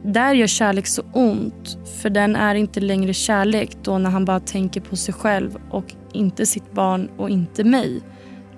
[0.05, 4.41] Där gör kärlek så ont, för den är inte längre kärlek då när han bara
[4.41, 8.01] tänker på sig själv och inte sitt barn och inte mig.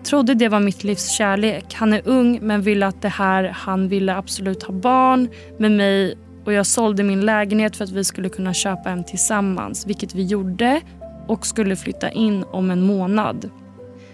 [0.04, 1.74] Trodde det var mitt livs kärlek.
[1.74, 5.28] Han är ung men ville att det här, han ville absolut ha barn
[5.58, 9.86] med mig och jag sålde min lägenhet för att vi skulle kunna köpa en tillsammans,
[9.86, 10.80] vilket vi gjorde
[11.28, 13.50] och skulle flytta in om en månad.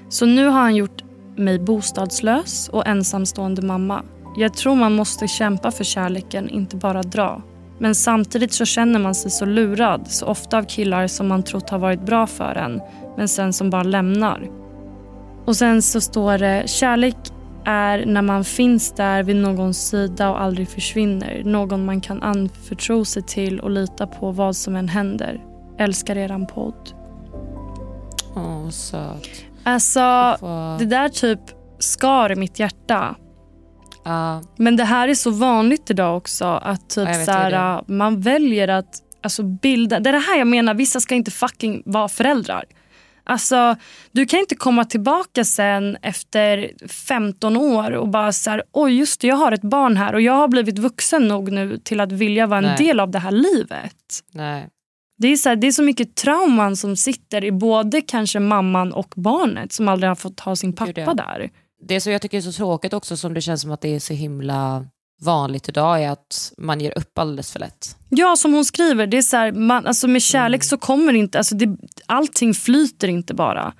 [0.08, 1.04] Så nu har han gjort
[1.36, 4.02] mig bostadslös och ensamstående mamma.
[4.36, 7.42] Jag tror man måste kämpa för kärleken, inte bara dra.
[7.78, 11.70] Men samtidigt så känner man sig så lurad så ofta av killar som man trott
[11.70, 12.80] har varit bra för en
[13.16, 14.59] men sen som bara lämnar.
[15.46, 17.16] Och sen så står det kärlek
[17.64, 21.42] är när man finns där vid någons sida och aldrig försvinner.
[21.44, 25.40] Någon man kan anförtro sig till och lita på vad som än händer.
[25.78, 26.90] Älskar eran podd.
[28.36, 29.28] Åh, söt.
[29.64, 31.40] Alltså, Får- det där typ
[31.78, 33.14] skar i mitt hjärta.
[34.04, 34.42] Ja.
[34.56, 36.44] Men det här är så vanligt idag också.
[36.44, 37.50] Att typ Ja, jag vet så här,
[37.86, 37.92] det.
[37.92, 40.00] man väljer att alltså, bilda...
[40.00, 42.64] Det är det här jag menar, vissa ska inte fucking vara föräldrar.
[43.30, 43.76] Alltså,
[44.12, 49.20] du kan inte komma tillbaka sen efter 15 år och bara så här, oj just
[49.20, 52.12] det, jag har ett barn här och jag har blivit vuxen nog nu till att
[52.12, 52.76] vilja vara en Nej.
[52.76, 53.94] del av det här livet.
[54.32, 54.68] Nej.
[55.18, 58.92] Det är, så här, det är så mycket trauman som sitter i både kanske mamman
[58.92, 61.14] och barnet som aldrig har fått ha sin pappa Gud, ja.
[61.14, 61.50] där.
[61.82, 64.00] Det som jag tycker är så tråkigt också, som det känns som att det är
[64.00, 64.86] så himla
[65.20, 67.96] vanligt idag, är att man ger upp alldeles för lätt.
[68.08, 71.38] Ja, som hon skriver, det är så här, man, alltså med kärlek så kommer inte,
[71.38, 73.72] alltså det, allting flyter inte bara.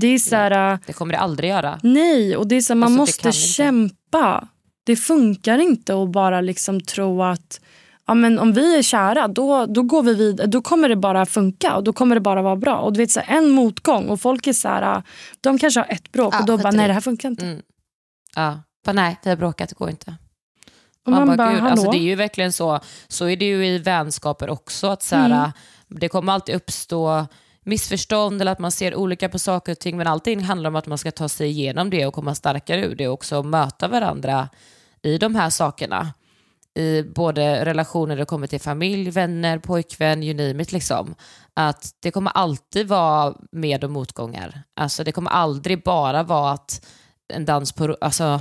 [0.00, 1.80] Det är så här, Det kommer det aldrig göra.
[1.82, 3.38] nej, och det är så här, man Alltså, måste kan inte.
[3.38, 4.48] kämpa.
[4.84, 7.60] Det funkar inte att bara liksom tro att
[8.06, 10.46] ja, men om vi är kära då, då går vi vidare.
[10.46, 12.76] Då kommer det bara funka och då kommer det bara vara bra.
[12.78, 15.02] Och du vet, så här, en motgång och folk är så här,
[15.40, 17.46] de kanske har ett bråk och då bara nej det här funkar inte.
[17.46, 17.62] Mm.
[18.36, 20.14] Ja, bara nej, vi har bråkat, det går inte.
[21.06, 22.80] Och man bara, gud, alltså det är ju verkligen så.
[23.08, 24.86] Så är det ju i vänskaper också.
[24.86, 25.30] Att så här,
[25.90, 26.00] Mm.
[26.00, 27.26] Det kommer alltid uppstå
[27.64, 29.96] missförstånd eller att man ser olika på saker och ting.
[29.96, 32.94] Men allting handlar om att man ska ta sig igenom det och komma starkare ur
[32.94, 34.48] det och också möta varandra
[35.02, 36.12] i de här sakerna.
[36.74, 40.72] I både relationer det kommer till familj, vänner, pojkvän, you name it.
[40.72, 41.14] Liksom.
[41.54, 44.62] Att det kommer alltid vara med och motgångar.
[44.76, 46.86] Alltså det kommer aldrig bara vara att
[47.32, 47.96] en dans på...
[48.00, 48.40] Alltså,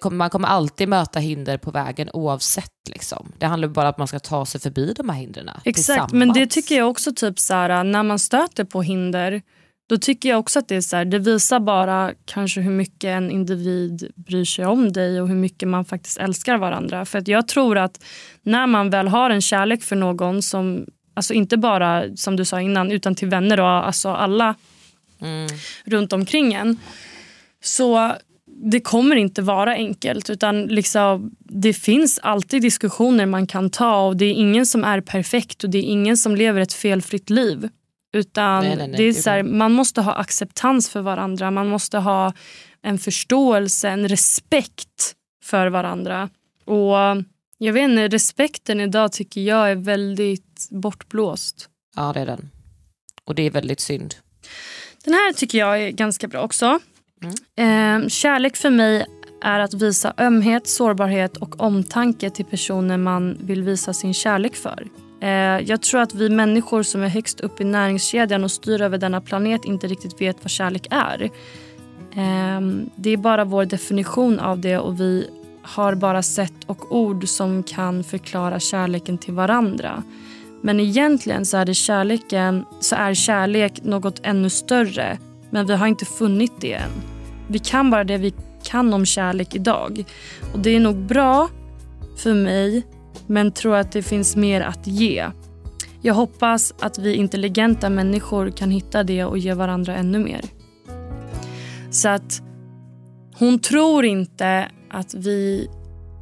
[0.00, 2.72] kommer, man kommer alltid möta hinder på vägen oavsett.
[2.88, 3.32] Liksom.
[3.38, 6.32] Det handlar bara om att man ska ta sig förbi de här hindren Exakt, men
[6.32, 9.42] det tycker jag också typ så här, när man stöter på hinder
[9.88, 13.08] då tycker jag också att det är så här, det visar bara kanske hur mycket
[13.08, 17.04] en individ bryr sig om dig och hur mycket man faktiskt älskar varandra.
[17.04, 18.04] För att jag tror att
[18.42, 22.60] när man väl har en kärlek för någon som, alltså inte bara som du sa
[22.60, 24.54] innan utan till vänner och alltså alla
[25.20, 25.48] Mm.
[25.84, 26.78] runt omkring en.
[27.62, 28.12] Så
[28.60, 34.16] det kommer inte vara enkelt utan liksom, det finns alltid diskussioner man kan ta och
[34.16, 37.68] det är ingen som är perfekt och det är ingen som lever ett felfritt liv.
[38.12, 41.68] Utan Nej, nej, nej, det är så här, man måste ha acceptans för varandra, man
[41.68, 42.32] måste ha
[42.82, 46.28] en förståelse, en respekt för varandra.
[46.64, 46.96] Och
[47.58, 51.68] jag vet inte, respekten idag tycker jag är väldigt bortblåst.
[51.96, 52.50] Ja, det är den.
[53.24, 54.14] Och det är väldigt synd.
[55.04, 56.80] Den här tycker jag är ganska bra också.
[57.22, 58.02] Mm.
[58.02, 59.06] Eh, kärlek för mig
[59.42, 64.88] är att visa ömhet, sårbarhet och omtanke till personer man vill visa sin kärlek för.
[65.20, 65.28] Eh,
[65.68, 69.20] jag tror att vi människor som är högst upp i näringskedjan och styr över denna
[69.20, 71.22] planet inte riktigt vet vad kärlek är.
[72.12, 72.60] Eh,
[72.96, 75.30] det är bara vår definition av det och vi
[75.62, 80.02] har bara sätt och ord som kan förklara kärleken till varandra.
[80.62, 85.18] Men egentligen så är, det kärleken, så är kärlek något ännu större
[85.50, 86.90] men vi har inte funnit det än.
[87.48, 90.04] Vi kan bara det vi kan om kärlek idag.
[90.52, 91.48] Och Det är nog bra
[92.16, 92.86] för mig
[93.26, 95.26] men tror att det finns mer att ge.
[96.02, 100.40] Jag hoppas att vi intelligenta människor kan hitta det och ge varandra ännu mer.
[101.90, 102.42] Så att
[103.38, 105.68] hon tror inte att vi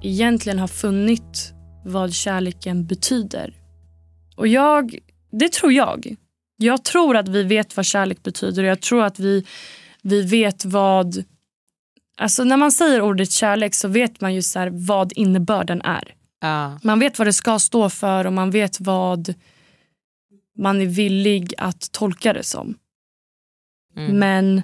[0.02, 1.52] egentligen har funnit
[1.84, 3.54] vad kärleken betyder.
[4.36, 4.98] Och jag,
[5.32, 6.16] det tror jag.
[6.56, 8.64] Jag tror att vi vet vad kärlek betyder.
[8.64, 9.46] Jag tror att vi,
[10.02, 11.24] vi vet vad...
[12.18, 16.14] Alltså när man säger ordet kärlek så vet man ju så vad innebörden är.
[16.40, 16.78] Ja.
[16.82, 19.34] Man vet vad det ska stå för och man vet vad
[20.58, 22.74] man är villig att tolka det som.
[23.96, 24.18] Mm.
[24.18, 24.62] Men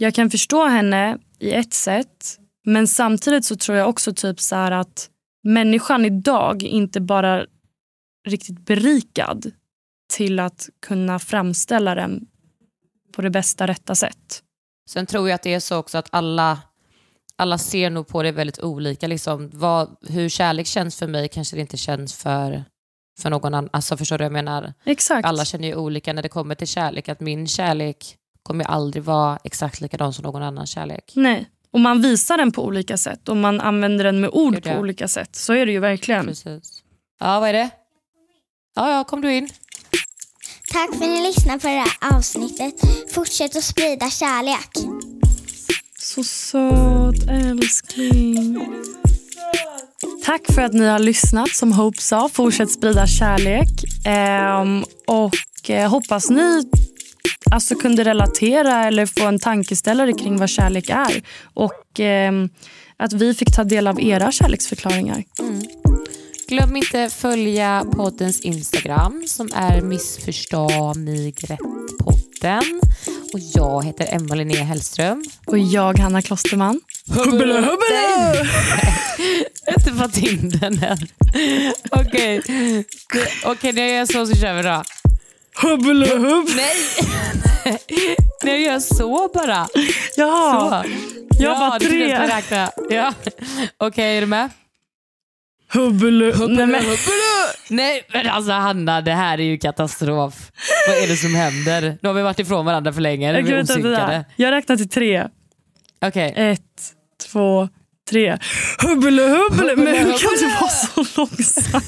[0.00, 2.38] jag kan förstå henne i ett sätt.
[2.64, 5.10] Men samtidigt så tror jag också typ så att
[5.42, 7.46] människan idag inte bara
[8.28, 9.52] riktigt berikad
[10.06, 12.26] till att kunna framställa den
[13.12, 14.42] på det bästa rätta sätt.
[14.90, 16.58] Sen tror jag att det är så också att alla,
[17.36, 19.06] alla ser nog på det väldigt olika.
[19.06, 22.64] Liksom, vad, hur kärlek känns för mig kanske det inte känns för,
[23.18, 23.68] för någon annan.
[23.72, 24.74] Alltså, förstår du vad jag menar?
[24.84, 25.26] Exakt.
[25.28, 27.08] Alla känner ju olika när det kommer till kärlek.
[27.08, 31.12] Att min kärlek kommer aldrig vara exakt likadan som någon annans kärlek.
[31.16, 31.50] Nej.
[31.70, 35.08] Och man visar den på olika sätt och man använder den med ord på olika
[35.08, 35.36] sätt.
[35.36, 36.26] Så är det ju verkligen.
[36.26, 36.82] Precis.
[37.20, 37.70] Ja, vad är det?
[38.74, 39.48] Ja, ja, kom du in.
[40.72, 42.74] Tack för att ni lyssnade på det här avsnittet.
[43.12, 44.70] Fortsätt att sprida kärlek.
[45.98, 48.58] Så söt älskling.
[50.24, 52.28] Tack för att ni har lyssnat som Hope sa.
[52.28, 53.68] Fortsätt sprida kärlek.
[54.06, 56.70] Ehm, och eh, hoppas ni
[57.50, 61.22] alltså, kunde relatera eller få en tankeställare kring vad kärlek är.
[61.54, 62.48] Och ehm,
[62.96, 65.24] att vi fick ta del av era kärleksförklaringar.
[66.48, 72.80] Glöm inte följa poddens Instagram som är missförstå mig rätt-podden.
[73.32, 75.24] Och jag heter Emma Linnea Hellström.
[75.46, 76.80] Och jag, Hanna Klosterman.
[77.08, 78.48] Hubbele, hubbele!
[79.78, 80.98] Inte fått in den än.
[81.90, 82.42] Okej,
[83.44, 84.82] Okej, när jag gör så så kör vi då.
[85.62, 86.48] Hubbele, hubb.
[86.56, 86.76] Nej!
[88.42, 89.68] när jag gör så bara.
[90.16, 90.82] Jaha.
[90.82, 90.88] Så.
[91.38, 92.28] Jag ja, bara tre.
[92.90, 93.12] Ja.
[93.78, 94.50] Okej, är du med?
[95.72, 96.82] Hubbele, Nej, men-.
[97.70, 100.50] Nej men alltså Hanna, det här är ju katastrof.
[100.88, 101.98] Vad är det som händer?
[102.02, 103.32] Nu har vi varit ifrån varandra för länge.
[103.32, 104.24] Nu är vi osynkade.
[104.36, 105.26] Jag räknar till tre.
[106.06, 106.32] Okej.
[106.36, 106.60] Ett,
[107.32, 107.68] två,
[108.10, 108.38] tre.
[108.82, 109.76] Hubbele, hubbele.
[109.76, 111.80] Men hur kan du vara så långsam?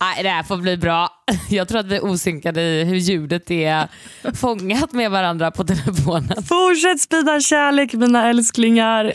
[0.00, 1.08] Nej, det här får bli bra.
[1.50, 3.88] Jag tror att vi är osynkade i hur ljudet är
[4.34, 6.42] fångat med varandra på telefonen.
[6.42, 9.12] Fortsätt sprida kärlek mina älsklingar.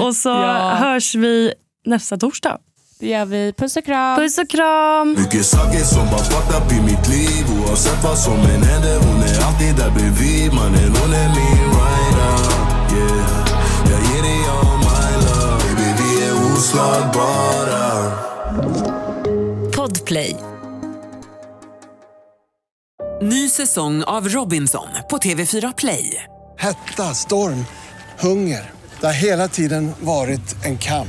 [0.00, 0.74] Och så Ja.
[0.74, 1.52] hörs vi
[1.86, 2.58] nästa torsdag.
[3.00, 3.52] Det gör vi.
[3.56, 4.16] Puss och kram.
[4.18, 5.16] Puss och kram.
[5.18, 9.22] Mycket saker som bara fucked up i mitt liv Oavsett vad som än händer Hon
[9.22, 12.36] är alltid där bredvid Mannen hon är min rider
[12.96, 13.48] Yeah
[13.90, 18.12] Jag ger dig all my love Baby vi är oslagbara
[19.76, 20.36] Podplay.
[23.22, 26.24] Ny säsong av Robinson på TV4 Play.
[26.58, 27.64] Hetta, storm,
[28.18, 28.70] hunger.
[29.00, 31.08] Det har hela tiden varit en kamp.